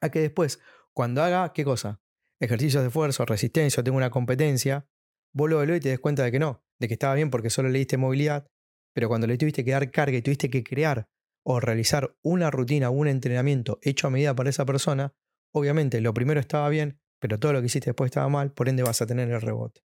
[0.00, 0.60] a que después,
[0.92, 2.00] cuando haga, ¿qué cosa?
[2.40, 4.88] Ejercicios de esfuerzo, resistencia, o tenga una competencia,
[5.32, 7.68] vos lo y te des cuenta de que no, de que estaba bien porque solo
[7.68, 8.46] le diste movilidad,
[8.94, 11.08] pero cuando le tuviste que dar carga y tuviste que crear
[11.44, 15.12] o realizar una rutina un entrenamiento hecho a medida para esa persona,
[15.52, 18.82] obviamente lo primero estaba bien, pero todo lo que hiciste después estaba mal, por ende
[18.82, 19.80] vas a tener el rebote.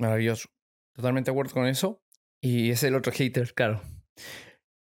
[0.00, 0.48] Maravilloso.
[0.92, 2.02] Totalmente de acuerdo con eso.
[2.40, 3.80] Y es el otro hater, claro.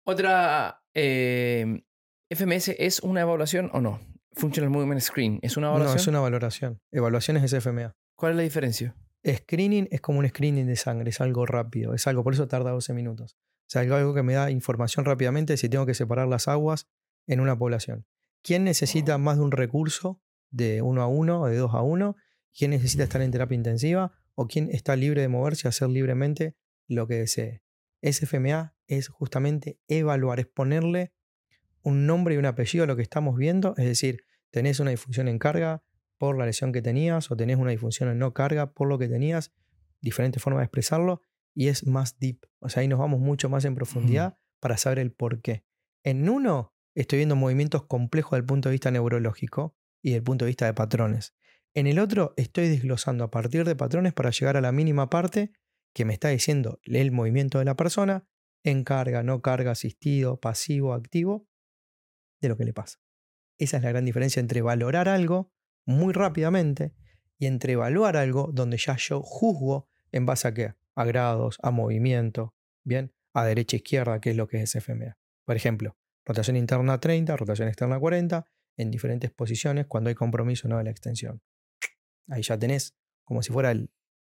[0.05, 0.83] Otra.
[0.93, 1.83] eh,
[2.29, 4.01] ¿FMS es una evaluación o no?
[4.33, 5.39] Functional Movement Screen.
[5.41, 5.99] ¿Es una No, evaluación?
[6.01, 6.81] es una valoración.
[6.91, 7.93] Evaluaciones es FMA.
[8.17, 8.93] ¿Cuál es la diferencia?
[9.25, 12.71] Screening es como un screening de sangre, es algo rápido, es algo, por eso tarda
[12.71, 13.37] 12 minutos.
[13.37, 16.87] O sea, algo que me da información rápidamente si tengo que separar las aguas
[17.25, 18.05] en una población.
[18.43, 20.21] ¿Quién necesita más de un recurso
[20.51, 22.15] de uno a uno o de dos a uno?
[22.53, 24.11] ¿Quién necesita estar en terapia intensiva?
[24.35, 26.55] ¿O quién está libre de moverse y hacer libremente
[26.87, 27.63] lo que desee?
[28.01, 31.13] SFMA es justamente evaluar, es ponerle
[31.83, 35.27] un nombre y un apellido a lo que estamos viendo, es decir, tenés una disfunción
[35.27, 35.83] en carga
[36.17, 39.07] por la lesión que tenías o tenés una disfunción en no carga por lo que
[39.07, 39.51] tenías,
[40.01, 41.21] diferentes formas de expresarlo
[41.53, 44.99] y es más deep, o sea, ahí nos vamos mucho más en profundidad para saber
[44.99, 45.63] el por qué.
[46.03, 50.45] En uno estoy viendo movimientos complejos desde el punto de vista neurológico y el punto
[50.45, 51.33] de vista de patrones.
[51.73, 55.53] En el otro estoy desglosando a partir de patrones para llegar a la mínima parte
[55.93, 58.27] que me está diciendo el movimiento de la persona
[58.63, 61.47] en carga, no carga, asistido, pasivo, activo,
[62.41, 62.99] de lo que le pasa.
[63.57, 65.51] Esa es la gran diferencia entre valorar algo
[65.85, 66.93] muy rápidamente
[67.37, 70.75] y entre evaluar algo donde ya yo juzgo en base a qué?
[70.95, 75.17] A grados, a movimiento, bien, a derecha izquierda, que es lo que es FMA.
[75.45, 78.45] Por ejemplo, rotación interna 30, rotación externa 40,
[78.81, 81.41] en diferentes posiciones cuando hay compromiso no de la extensión.
[82.29, 83.89] Ahí ya tenés como si fuera el,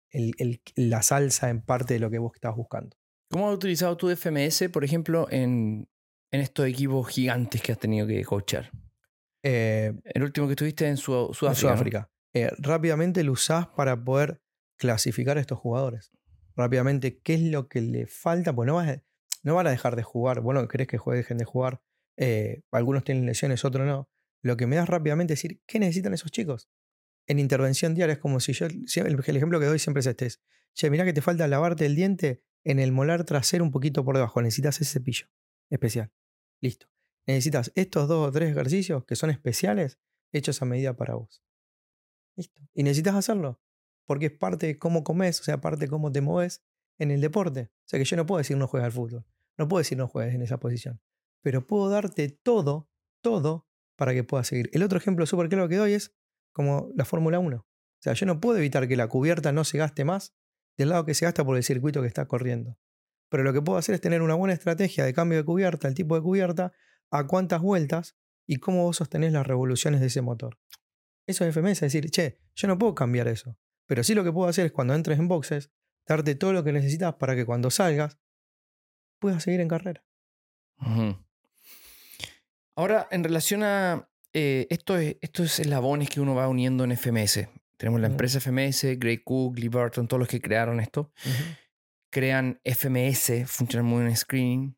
[0.09, 2.95] el- el- la salsa en parte de lo que vos estabas buscando.
[3.31, 5.87] ¿Cómo has utilizado tu FMS, por ejemplo, en,
[6.31, 8.71] en estos equipos gigantes que has tenido que coachar?
[9.43, 12.09] Eh, El último que estuviste en Su- en Sudáfrica.
[12.33, 14.41] Eh, rápidamente lo usás para poder
[14.77, 16.11] clasificar a estos jugadores.
[16.55, 18.53] Rápidamente, ¿qué es lo que le falta?
[18.53, 19.03] Pues no, vas a-
[19.43, 20.41] no van a dejar de jugar.
[20.41, 21.81] Bueno, querés que juegue, dejen de jugar.
[22.17, 24.09] Eh, algunos tienen lesiones, otros no.
[24.41, 26.69] Lo que me das rápidamente es decir, ¿qué necesitan esos chicos?
[27.27, 30.25] En intervención diaria es como si yo, el, ejemplo que doy siempre es este.
[30.25, 30.41] Es,
[30.73, 34.15] che, mirá que te falta lavarte el diente en el molar trasero un poquito por
[34.15, 34.41] debajo.
[34.41, 35.27] Necesitas ese cepillo
[35.69, 36.11] especial.
[36.59, 36.87] Listo.
[37.27, 39.99] Necesitas estos dos o tres ejercicios que son especiales
[40.31, 41.43] hechos a medida para vos.
[42.35, 42.61] Listo.
[42.73, 43.61] Y necesitas hacerlo.
[44.05, 46.63] Porque es parte de cómo comes, o sea, parte de cómo te mueves
[46.97, 47.71] en el deporte.
[47.71, 49.25] O sea que yo no puedo decir no juegas al fútbol.
[49.57, 51.01] No puedo decir no juegues en esa posición.
[51.41, 52.89] Pero puedo darte todo,
[53.21, 53.67] todo,
[54.01, 54.67] para que puedas seguir.
[54.73, 56.11] El otro ejemplo súper claro que doy es
[56.53, 57.57] como la Fórmula 1.
[57.57, 57.65] O
[57.99, 60.33] sea, yo no puedo evitar que la cubierta no se gaste más
[60.75, 62.79] del lado que se gasta por el circuito que está corriendo.
[63.29, 65.93] Pero lo que puedo hacer es tener una buena estrategia de cambio de cubierta, el
[65.93, 66.73] tipo de cubierta,
[67.11, 70.57] a cuántas vueltas y cómo vos sostenés las revoluciones de ese motor.
[71.27, 73.55] Eso es FMS, es decir, che, yo no puedo cambiar eso.
[73.85, 75.69] Pero sí lo que puedo hacer es cuando entres en boxes,
[76.07, 78.17] darte todo lo que necesitas para que cuando salgas
[79.19, 80.03] puedas seguir en carrera.
[82.75, 87.47] Ahora, en relación a eh, estos, estos eslabones que uno va uniendo en FMS,
[87.77, 91.11] tenemos la empresa FMS, Grey Cook, Lee Burton, todos los que crearon esto,
[92.11, 94.75] crean FMS, Functional Movement Screening,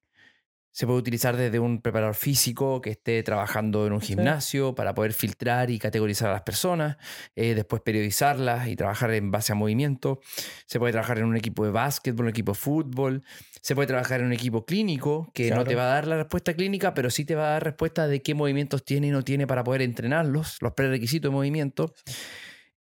[0.74, 5.14] se puede utilizar desde un preparador físico que esté trabajando en un gimnasio para poder
[5.14, 6.98] filtrar y categorizar a las personas,
[7.36, 10.20] eh, después periodizarlas y trabajar en base a movimiento.
[10.66, 13.24] Se puede trabajar en un equipo de básquetbol, un equipo de fútbol.
[13.62, 16.56] Se puede trabajar en un equipo clínico que no te va a dar la respuesta
[16.56, 19.46] clínica, pero sí te va a dar respuesta de qué movimientos tiene y no tiene
[19.46, 21.94] para poder entrenarlos, los prerequisitos de movimiento.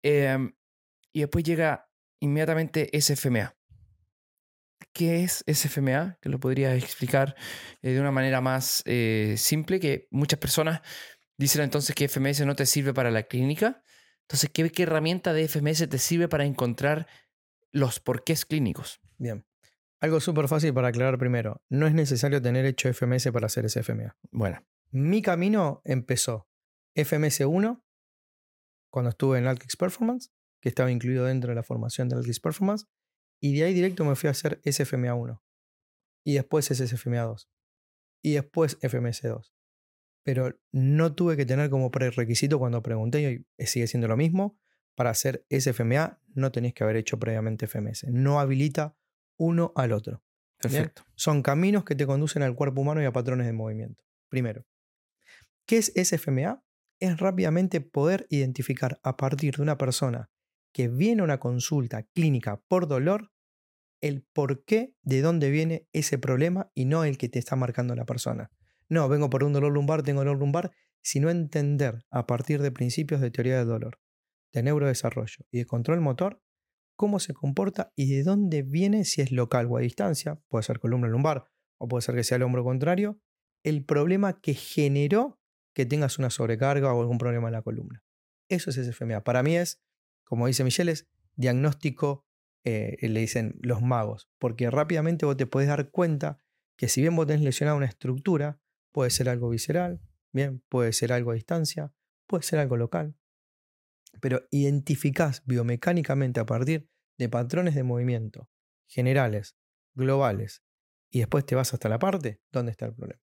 [0.02, 0.54] Em,
[1.12, 1.90] y después llega
[2.20, 3.54] inmediatamente SFMA
[4.92, 7.34] qué es SFMA, que lo podría explicar
[7.82, 10.80] eh, de una manera más eh, simple, que muchas personas
[11.36, 13.82] dicen entonces que FMS no te sirve para la clínica.
[14.22, 17.06] Entonces, ¿qué, qué herramienta de FMS te sirve para encontrar
[17.72, 19.00] los porqués clínicos?
[19.18, 19.46] Bien.
[20.00, 21.62] Algo súper fácil para aclarar primero.
[21.68, 24.16] No es necesario tener hecho FMS para hacer SFMA.
[24.30, 24.64] Bueno.
[24.94, 26.48] Mi camino empezó
[26.94, 27.82] FMS 1,
[28.90, 30.30] cuando estuve en Alkix Performance,
[30.60, 32.86] que estaba incluido dentro de la formación de Alkix Performance,
[33.42, 35.40] y de ahí directo me fui a hacer SFMA1.
[36.24, 37.48] Y después SFMA2.
[38.22, 39.52] Y después FMS2.
[40.22, 44.56] Pero no tuve que tener como prerequisito cuando pregunté, y sigue siendo lo mismo,
[44.94, 48.04] para hacer SFMA no tenéis que haber hecho previamente FMS.
[48.08, 48.96] No habilita
[49.36, 50.22] uno al otro.
[50.58, 51.02] Perfecto.
[51.16, 54.04] Son caminos que te conducen al cuerpo humano y a patrones de movimiento.
[54.28, 54.64] Primero,
[55.66, 56.64] ¿qué es SFMA?
[57.00, 60.30] Es rápidamente poder identificar a partir de una persona
[60.72, 63.31] que viene a una consulta clínica por dolor
[64.02, 67.94] el por qué, de dónde viene ese problema y no el que te está marcando
[67.94, 68.50] la persona.
[68.88, 73.20] No, vengo por un dolor lumbar, tengo dolor lumbar, sino entender a partir de principios
[73.20, 74.00] de teoría del dolor,
[74.52, 76.42] de neurodesarrollo y de control motor,
[76.96, 80.78] cómo se comporta y de dónde viene, si es local o a distancia, puede ser
[80.78, 81.46] columna lumbar
[81.78, 83.20] o puede ser que sea el hombro contrario,
[83.62, 85.40] el problema que generó
[85.74, 88.04] que tengas una sobrecarga o algún problema en la columna.
[88.48, 89.24] Eso es SFMA.
[89.24, 89.80] Para mí es,
[90.24, 92.26] como dice Micheles, diagnóstico
[92.64, 96.38] eh, le dicen los magos, porque rápidamente vos te podés dar cuenta
[96.76, 98.60] que si bien vos tenés lesionada una estructura,
[98.92, 100.00] puede ser algo visceral,
[100.32, 101.92] bien, puede ser algo a distancia,
[102.28, 103.16] puede ser algo local,
[104.20, 106.88] pero identificás biomecánicamente a partir
[107.18, 108.48] de patrones de movimiento
[108.86, 109.56] generales,
[109.94, 110.62] globales,
[111.10, 113.22] y después te vas hasta la parte, ¿dónde está el problema?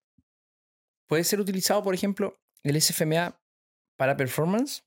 [1.06, 3.40] ¿Puede ser utilizado, por ejemplo, el SFMA
[3.96, 4.84] para performance?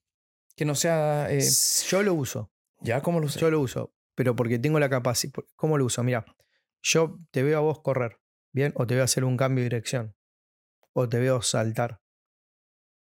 [0.55, 1.27] Que no sea...
[1.29, 1.43] Eh,
[1.87, 2.53] yo lo uso.
[2.79, 3.01] ¿Ya?
[3.01, 3.39] ¿Cómo lo uso?
[3.39, 5.33] Yo lo uso pero porque tengo la capacidad.
[5.55, 6.03] ¿Cómo lo uso?
[6.03, 6.25] Mira,
[6.81, 8.19] yo te veo a vos correr,
[8.51, 8.73] ¿bien?
[8.75, 10.15] O te veo hacer un cambio de dirección.
[10.93, 12.01] O te veo saltar.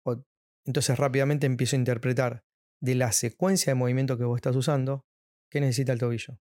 [0.04, 0.24] O,
[0.66, 2.44] entonces rápidamente empiezo a interpretar
[2.80, 5.06] de la secuencia de movimiento que vos estás usando,
[5.50, 6.40] ¿qué necesita el tobillo?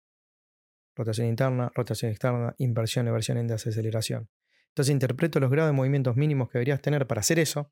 [0.95, 4.29] Rotación interna, rotación externa, inversión, eversión en desaceleración.
[4.69, 7.71] Entonces interpreto los grados de movimientos mínimos que deberías tener para hacer eso.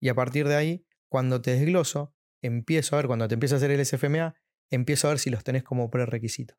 [0.00, 3.58] Y a partir de ahí, cuando te desgloso, empiezo a ver, cuando te empiezo a
[3.58, 4.34] hacer el SFMA,
[4.70, 6.58] empiezo a ver si los tenés como prerequisitos.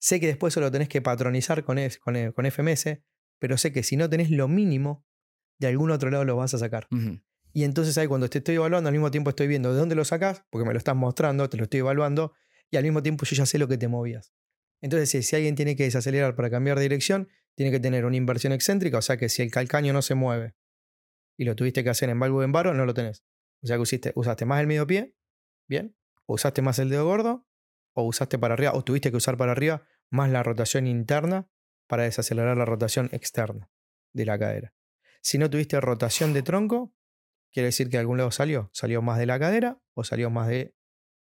[0.00, 3.00] Sé que después eso lo tenés que patronizar con, con, FMS,
[3.38, 5.04] pero sé que si no tenés lo mínimo,
[5.58, 6.86] de algún otro lado lo vas a sacar.
[7.52, 10.04] Y entonces ahí cuando te estoy evaluando, al mismo tiempo estoy viendo de dónde lo
[10.04, 12.32] sacás, porque me lo estás mostrando, te lo estoy evaluando,
[12.70, 14.32] y al mismo tiempo yo ya sé lo que te movías.
[14.80, 18.52] Entonces, si, alguien tiene que desacelerar para cambiar de dirección, tiene que tener una inversión
[18.52, 20.54] excéntrica, o sea que si el calcaño no se mueve
[21.36, 23.24] y lo tuviste que hacer en valgo en varo, no lo tenés.
[23.62, 25.16] O sea que usaste, usaste más el medio pie,
[25.68, 25.96] bien,
[26.28, 27.46] o usaste más el dedo gordo,
[27.94, 31.50] o usaste para arriba, o tuviste que usar para arriba más la rotación interna
[31.86, 33.70] para desacelerar la rotación externa
[34.12, 34.74] de la cadera.
[35.22, 36.94] Si no tuviste rotación de tronco,
[37.50, 38.70] quiere decir que de algún lado salió.
[38.74, 40.76] Salió más de la cadera o salió más de,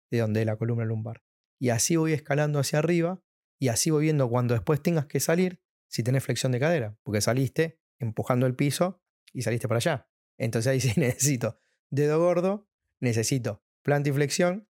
[0.10, 1.24] de donde de la columna lumbar.
[1.60, 3.22] Y así voy escalando hacia arriba
[3.60, 7.22] y así voy viendo cuando después tengas que salir si tenés flexión de cadera, porque
[7.22, 9.02] saliste empujando el piso
[9.32, 10.10] y saliste para allá.
[10.38, 11.60] Entonces ahí sí necesito
[11.92, 12.68] dedo gordo,
[13.00, 14.68] necesito plantiflexión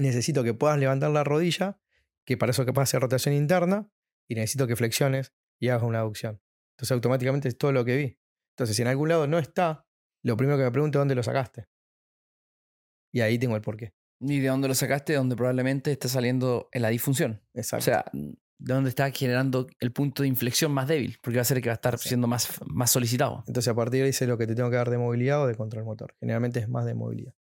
[0.00, 1.80] necesito que puedas levantar la rodilla,
[2.24, 3.90] que para eso que pase rotación interna,
[4.28, 6.40] y necesito que flexiones y hagas una aducción.
[6.76, 8.18] Entonces automáticamente es todo lo que vi.
[8.54, 9.86] Entonces si en algún lado no está,
[10.22, 11.68] lo primero que me pregunto es dónde lo sacaste.
[13.12, 13.92] Y ahí tengo el porqué.
[14.20, 15.14] ¿Y de dónde lo sacaste?
[15.14, 17.42] Donde probablemente está saliendo en la disfunción.
[17.54, 17.82] Exacto.
[17.82, 21.46] O sea, de dónde está generando el punto de inflexión más débil, porque va a
[21.46, 23.42] ser que va a estar siendo más, más solicitado.
[23.46, 25.46] Entonces a partir de ahí sé lo que te tengo que dar de movilidad o
[25.46, 26.14] de control motor.
[26.20, 27.34] Generalmente es más de movilidad.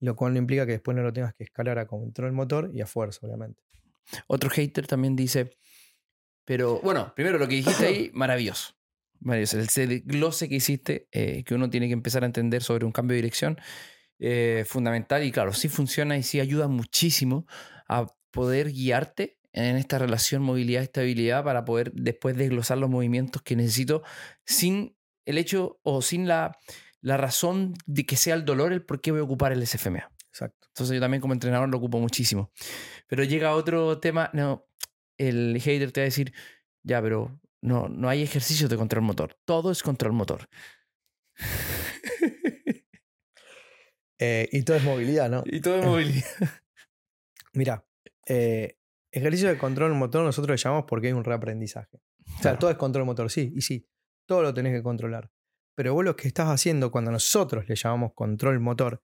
[0.00, 2.80] Lo cual no implica que después no lo tengas que escalar a control motor y
[2.80, 3.62] a fuerza, obviamente.
[4.26, 5.56] Otro hater también dice,
[6.44, 8.74] pero bueno, primero lo que dijiste ahí, maravilloso.
[9.20, 9.58] Maravilloso.
[9.58, 13.14] El desglose que hiciste, eh, que uno tiene que empezar a entender sobre un cambio
[13.14, 13.58] de dirección,
[14.18, 17.46] eh, fundamental y claro, sí funciona y sí ayuda muchísimo
[17.88, 24.02] a poder guiarte en esta relación movilidad-estabilidad para poder después desglosar los movimientos que necesito
[24.44, 26.58] sin el hecho o sin la,
[27.02, 30.10] la razón de que sea el dolor el por qué voy a ocupar el SFMA.
[30.28, 30.68] Exacto.
[30.68, 32.52] Entonces yo también como entrenador lo ocupo muchísimo.
[33.06, 34.66] Pero llega otro tema, no,
[35.18, 36.32] el hater te va a decir,
[36.82, 40.48] ya, pero no, no hay ejercicios de control motor, todo es control motor.
[44.22, 45.42] Eh, y todo es movilidad, ¿no?
[45.46, 46.26] Y todo es movilidad.
[47.54, 47.86] Mira,
[48.26, 48.76] eh,
[49.10, 52.02] ejercicio de control motor nosotros le llamamos porque hay un reaprendizaje.
[52.38, 53.88] O sea, todo es control motor, sí, y sí,
[54.26, 55.30] todo lo tenés que controlar.
[55.80, 59.02] Pero vos lo que estás haciendo cuando nosotros le llamamos control motor,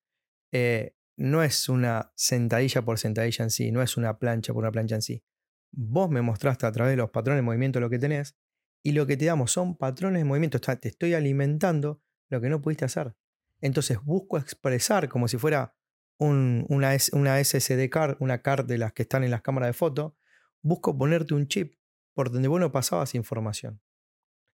[0.53, 4.73] eh, no es una sentadilla por sentadilla en sí, no es una plancha por una
[4.73, 5.25] plancha en sí.
[5.73, 8.37] Vos me mostraste a través de los patrones de movimiento lo que tenés
[8.83, 10.61] y lo que te damos son patrones de movimiento.
[10.61, 13.17] te estoy alimentando lo que no pudiste hacer.
[13.63, 15.75] Entonces busco expresar como si fuera
[16.19, 16.67] una,
[17.13, 20.19] una SSD card, una card de las que están en las cámaras de foto,
[20.61, 21.73] busco ponerte un chip
[22.13, 23.81] por donde vos no pasabas información.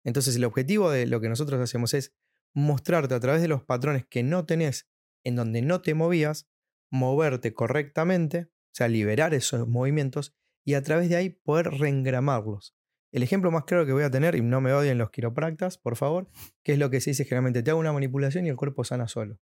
[0.04, 2.14] Entonces el objetivo de lo que nosotros hacemos es
[2.54, 4.88] mostrarte a través de los patrones que no tenés,
[5.24, 6.48] en donde no te movías,
[6.90, 10.34] moverte correctamente, o sea, liberar esos movimientos
[10.64, 12.74] y a través de ahí poder reengramarlos.
[13.12, 15.96] El ejemplo más claro que voy a tener, y no me odien los quiropractas, por
[15.96, 16.30] favor,
[16.62, 19.06] que es lo que se dice generalmente, te hago una manipulación y el cuerpo sana
[19.06, 19.38] solo.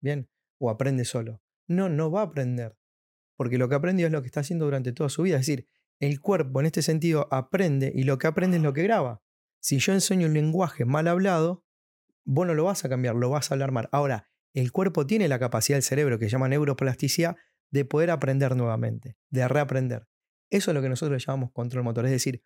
[0.00, 1.42] Bien, o aprende solo.
[1.66, 2.78] No, no va a aprender.
[3.36, 5.36] Porque lo que aprendió es lo que está haciendo durante toda su vida.
[5.36, 5.68] Es decir,
[6.00, 9.22] el cuerpo en este sentido aprende y lo que aprende es lo que graba.
[9.60, 11.64] Si yo enseño un lenguaje mal hablado,
[12.24, 13.88] vos no lo vas a cambiar, lo vas a hablar mal.
[13.92, 17.36] Ahora, el cuerpo tiene la capacidad del cerebro, que se llama neuroplasticidad,
[17.70, 20.08] de poder aprender nuevamente, de reaprender.
[20.50, 22.42] Eso es lo que nosotros llamamos control motor, es decir,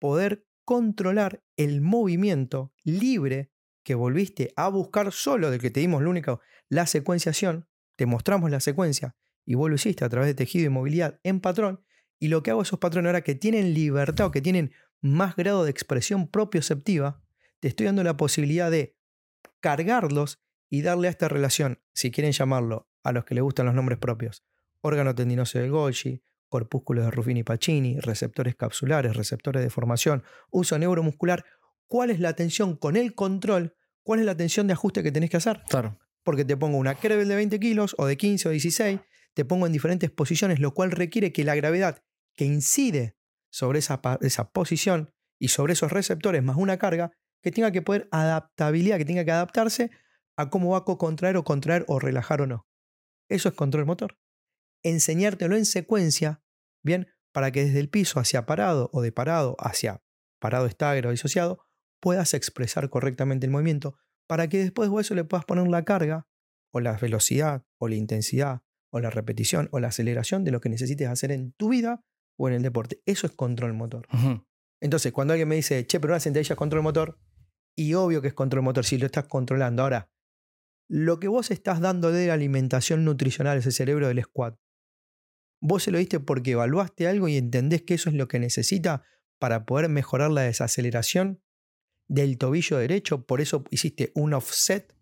[0.00, 3.52] poder controlar el movimiento libre
[3.84, 8.50] que volviste a buscar solo de que te dimos lo único, la secuenciación, te mostramos
[8.50, 11.84] la secuencia y vos lo hiciste a través de tejido y movilidad en patrón,
[12.18, 15.64] y lo que hago esos patrones ahora que tienen libertad o que tienen más grado
[15.64, 17.22] de expresión propioceptiva,
[17.60, 18.96] te estoy dando la posibilidad de
[19.60, 23.74] cargarlos y darle a esta relación, si quieren llamarlo, a los que les gustan los
[23.74, 24.44] nombres propios,
[24.80, 31.44] órgano tendinoso de Golgi, corpúsculos de Ruffini Pacini, receptores capsulares, receptores de formación, uso neuromuscular,
[31.86, 33.74] ¿cuál es la atención con el control?
[34.02, 35.62] ¿Cuál es la atención de ajuste que tenés que hacer?
[35.68, 35.98] Claro.
[36.22, 39.00] Porque te pongo una kettlebell de 20 kilos o de 15 o 16,
[39.34, 42.02] te pongo en diferentes posiciones, lo cual requiere que la gravedad
[42.34, 43.16] que incide
[43.54, 48.08] sobre esa, esa posición y sobre esos receptores más una carga, que tenga que poder
[48.10, 49.92] adaptabilidad, que tenga que adaptarse
[50.36, 52.66] a cómo va a contraer o contraer o relajar o no.
[53.30, 54.18] Eso es control motor.
[54.82, 56.42] Enseñártelo en secuencia,
[56.82, 60.02] bien, para que desde el piso hacia parado o de parado hacia
[60.40, 61.64] parado estagro disociado,
[62.00, 63.96] puedas expresar correctamente el movimiento,
[64.26, 66.26] para que después de eso le puedas poner la carga
[66.72, 70.70] o la velocidad o la intensidad o la repetición o la aceleración de lo que
[70.70, 72.04] necesites hacer en tu vida
[72.36, 73.02] o en el deporte.
[73.06, 74.06] Eso es control motor.
[74.80, 77.18] Entonces, cuando alguien me dice, che, pero una sentadilla es control motor,
[77.76, 79.82] y obvio que es control motor si lo estás controlando.
[79.82, 80.10] Ahora,
[80.88, 84.58] lo que vos estás dando de la alimentación nutricional, ese cerebro del squat,
[85.60, 89.02] vos se lo diste porque evaluaste algo y entendés que eso es lo que necesita
[89.40, 91.42] para poder mejorar la desaceleración
[92.06, 94.94] del tobillo derecho, por eso hiciste un offset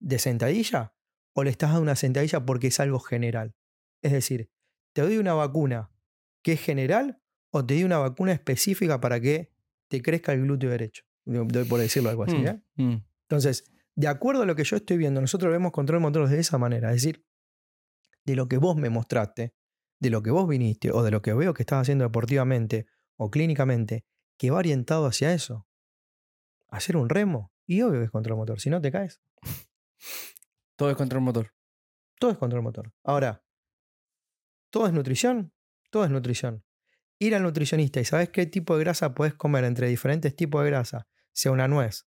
[0.00, 0.94] de sentadilla,
[1.34, 3.54] o le estás dando una sentadilla porque es algo general.
[4.02, 4.50] Es decir,
[4.94, 5.92] te doy una vacuna
[6.42, 7.20] que es general
[7.50, 9.52] o te doy una vacuna específica para que
[9.88, 11.04] te crezca el glúteo derecho.
[11.24, 12.36] Por decirlo algo así.
[12.36, 12.62] Mm, ¿eh?
[12.76, 12.96] mm.
[13.22, 13.64] Entonces,
[13.94, 16.88] de acuerdo a lo que yo estoy viendo, nosotros vemos control motor de esa manera.
[16.90, 17.24] Es decir,
[18.24, 19.54] de lo que vos me mostraste,
[19.98, 22.86] de lo que vos viniste o de lo que veo que estás haciendo deportivamente
[23.16, 24.04] o clínicamente,
[24.38, 25.66] que va orientado hacia eso.
[26.68, 27.52] Hacer un remo.
[27.66, 28.60] Y obvio que es control motor.
[28.60, 29.20] Si no, te caes.
[30.76, 31.52] Todo es control motor.
[32.18, 32.92] Todo es control motor.
[33.04, 33.44] Ahora,
[34.70, 35.52] ¿todo es nutrición?
[35.90, 36.64] Todo es nutrición.
[37.18, 40.70] Ir al nutricionista y sabes qué tipo de grasa puedes comer entre diferentes tipos de
[40.70, 42.06] grasa, sea una nuez,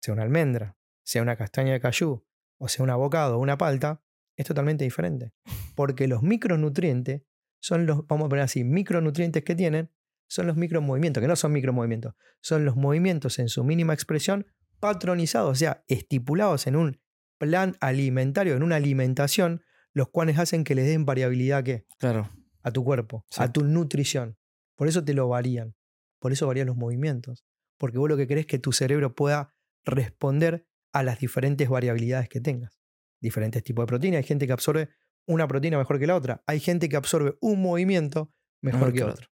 [0.00, 2.24] sea una almendra, sea una castaña de cayú,
[2.58, 4.02] o sea un abocado o una palta,
[4.36, 5.32] es totalmente diferente.
[5.74, 7.22] Porque los micronutrientes
[7.58, 9.90] son los, vamos a poner así, micronutrientes que tienen,
[10.28, 14.46] son los micromovimientos, que no son micromovimientos, son los movimientos en su mínima expresión
[14.78, 17.00] patronizados, o sea, estipulados en un
[17.38, 21.86] plan alimentario, en una alimentación, los cuales hacen que le den variabilidad ¿qué?
[21.98, 22.30] Claro.
[22.62, 23.42] A tu cuerpo, Sí.
[23.42, 24.36] a tu nutrición.
[24.76, 25.74] Por eso te lo varían.
[26.18, 27.44] Por eso varían los movimientos.
[27.78, 29.54] Porque vos lo que querés es que tu cerebro pueda
[29.84, 32.80] responder a las diferentes variabilidades que tengas.
[33.20, 34.18] Diferentes tipos de proteína.
[34.18, 34.90] Hay gente que absorbe
[35.26, 36.42] una proteína mejor que la otra.
[36.46, 38.32] Hay gente que absorbe un movimiento
[38.62, 39.28] mejor, que, otro.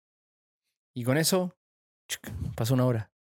[0.94, 1.56] Y con eso,
[2.56, 3.12] pasó una hora.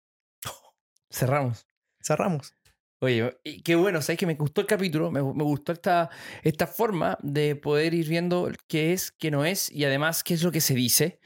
[1.09, 1.67] Cerramos.
[2.01, 2.53] Cerramos.
[2.99, 6.09] Oye, qué bueno, sabes que me gustó el capítulo, me, gustó esta,
[6.41, 10.41] esta forma de poder ir viendo qué es, qué no es y además qué es
[10.41, 11.19] lo que se dice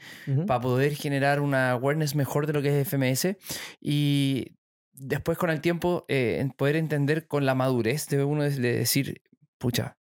[0.46, 3.36] para poder generar una awareness mejor de lo que es FMS
[3.80, 4.58] y
[4.92, 9.22] después con el tiempo eh, poder entender con la madurez de uno de decir,
[9.56, 9.96] pucha,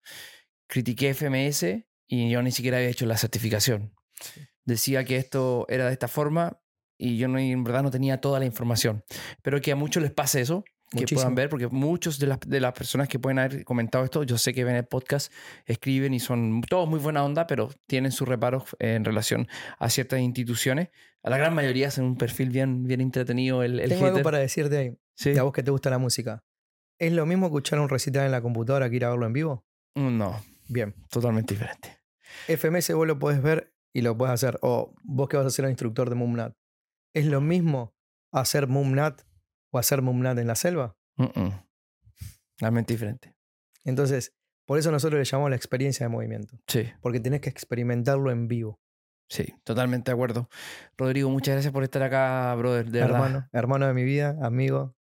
[0.67, 3.93] critiqué FMS y yo ni siquiera había hecho la certificación.
[4.65, 6.61] Decía que esto era de esta forma
[6.97, 9.03] y yo no, en verdad no tenía toda la información.
[9.41, 12.59] Pero que a muchos les pase eso que puedan ver, porque muchos de las, de
[12.59, 15.31] las personas que pueden haber comentado esto, yo sé que ven el podcast,
[15.65, 19.47] escriben y son todos muy buena onda, pero tienen sus reparos en relación
[19.79, 20.89] a ciertas instituciones.
[21.23, 23.63] A la gran mayoría hacen un perfil bien, bien entretenido.
[23.63, 24.97] El, el Tengo algo para decirte ahí.
[25.15, 25.37] ¿Sí?
[25.37, 26.43] A vos que te gusta la música.
[26.99, 29.65] ¿Es lo mismo escuchar un recital en la computadora que ir a verlo en vivo?
[29.95, 30.41] Mm, no.
[30.67, 30.93] Bien.
[31.09, 31.99] Totalmente diferente.
[32.47, 34.57] FMS vos lo podés ver y lo puedes hacer.
[34.61, 36.53] O vos que vas a ser el instructor de Mumnat.
[37.13, 37.93] ¿Es lo mismo
[38.31, 39.21] hacer Mumnat
[39.72, 40.95] o hacer Mumnat en la selva?
[42.59, 43.36] Realmente diferente.
[43.84, 46.57] Entonces, por eso nosotros le llamamos la experiencia de movimiento.
[46.67, 46.89] Sí.
[47.01, 48.80] Porque tenés que experimentarlo en vivo.
[49.30, 50.49] Sí, totalmente de acuerdo.
[50.97, 52.91] Rodrigo, muchas gracias por estar acá, brother.
[52.91, 54.95] De hermano, hermano de mi vida, amigo.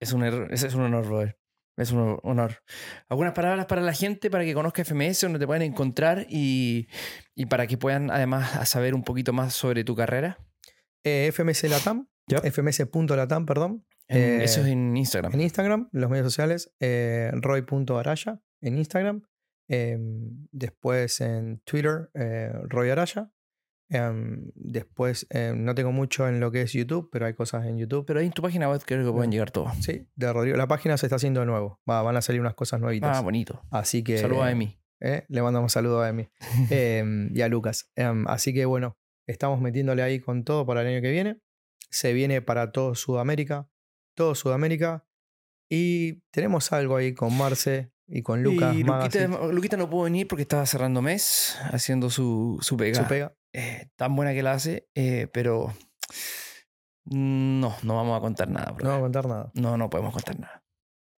[0.00, 1.38] Es un, es un honor, brother.
[1.76, 2.62] Es un honor.
[3.08, 6.86] Algunas palabras para la gente, para que conozca FMS, donde te pueden encontrar y,
[7.34, 10.38] y para que puedan además saber un poquito más sobre tu carrera.
[11.02, 13.84] Eh, FMS Latam, fms.latam, perdón.
[14.08, 15.32] Eso es eh, en Instagram.
[15.32, 19.22] En Instagram, los medios sociales, eh, roy.araya en Instagram.
[19.68, 23.30] Em, después en Twitter, eh, Roy Araya.
[23.90, 27.78] Em, después, em, no tengo mucho en lo que es YouTube, pero hay cosas en
[27.78, 28.04] YouTube.
[28.06, 29.72] Pero ahí en tu página web creo que pueden llegar todos.
[29.80, 30.56] Sí, de Rodrigo.
[30.56, 31.80] La página se está haciendo de nuevo.
[31.88, 33.16] Va, van a salir unas cosas nuevitas.
[33.16, 33.62] Ah, bonito.
[33.70, 34.18] Así que.
[34.18, 34.78] Saludos a Emi.
[35.00, 36.28] le mandamos saludo a Emi
[37.34, 37.90] y a Lucas.
[38.26, 38.96] así que bueno,
[39.26, 41.40] Estamos metiéndole ahí con todo para el año que viene.
[41.90, 43.70] Se viene para todo Sudamérica.
[44.14, 45.06] Todo Sudamérica.
[45.68, 48.74] Y tenemos algo ahí con Marce y con Lucas.
[48.74, 53.02] Y Luquita, no pudo venir porque estaba cerrando mes, haciendo su, su pega.
[53.02, 53.34] Su pega.
[53.52, 55.72] Eh, tan buena que la hace, eh, pero
[57.04, 58.72] no, no vamos a contar nada.
[58.72, 59.50] No vamos a contar nada.
[59.54, 60.64] No, no podemos contar nada.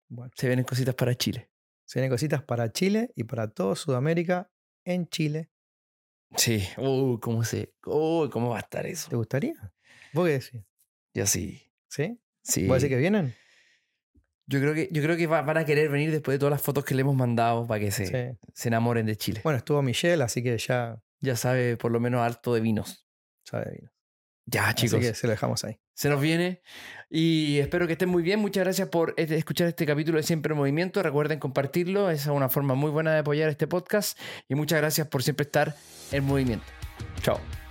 [0.09, 0.31] Bueno.
[0.35, 1.49] Se vienen cositas para Chile.
[1.85, 4.51] Se vienen cositas para Chile y para todo Sudamérica
[4.85, 5.51] en Chile
[6.35, 7.73] Sí, uy, ¿cómo se?
[7.85, 9.09] Uy, ¿cómo va a estar eso?
[9.09, 9.53] ¿Te gustaría?
[10.13, 10.61] ¿Vos qué decís?
[11.13, 11.71] Yo sí.
[11.89, 12.19] ¿Sí?
[12.47, 12.65] Sí.
[12.67, 13.35] ¿Vos decís que vienen?
[14.45, 16.85] Yo creo que, yo creo que van a querer venir después de todas las fotos
[16.85, 19.41] que le hemos mandado para que se, se enamoren de Chile.
[19.43, 21.01] Bueno, estuvo Michelle, así que ya.
[21.19, 23.07] Ya sabe por lo menos harto de vinos.
[23.43, 23.93] Sabe de vinos.
[24.45, 24.99] Ya, chicos.
[24.99, 25.79] Así que se lo dejamos ahí.
[25.93, 26.61] Se nos viene.
[27.09, 28.39] Y espero que estén muy bien.
[28.39, 31.03] Muchas gracias por este, escuchar este capítulo de Siempre en Movimiento.
[31.03, 32.09] Recuerden compartirlo.
[32.09, 34.17] Es una forma muy buena de apoyar este podcast.
[34.47, 35.75] Y muchas gracias por siempre estar
[36.11, 36.65] en movimiento.
[37.21, 37.66] Chao.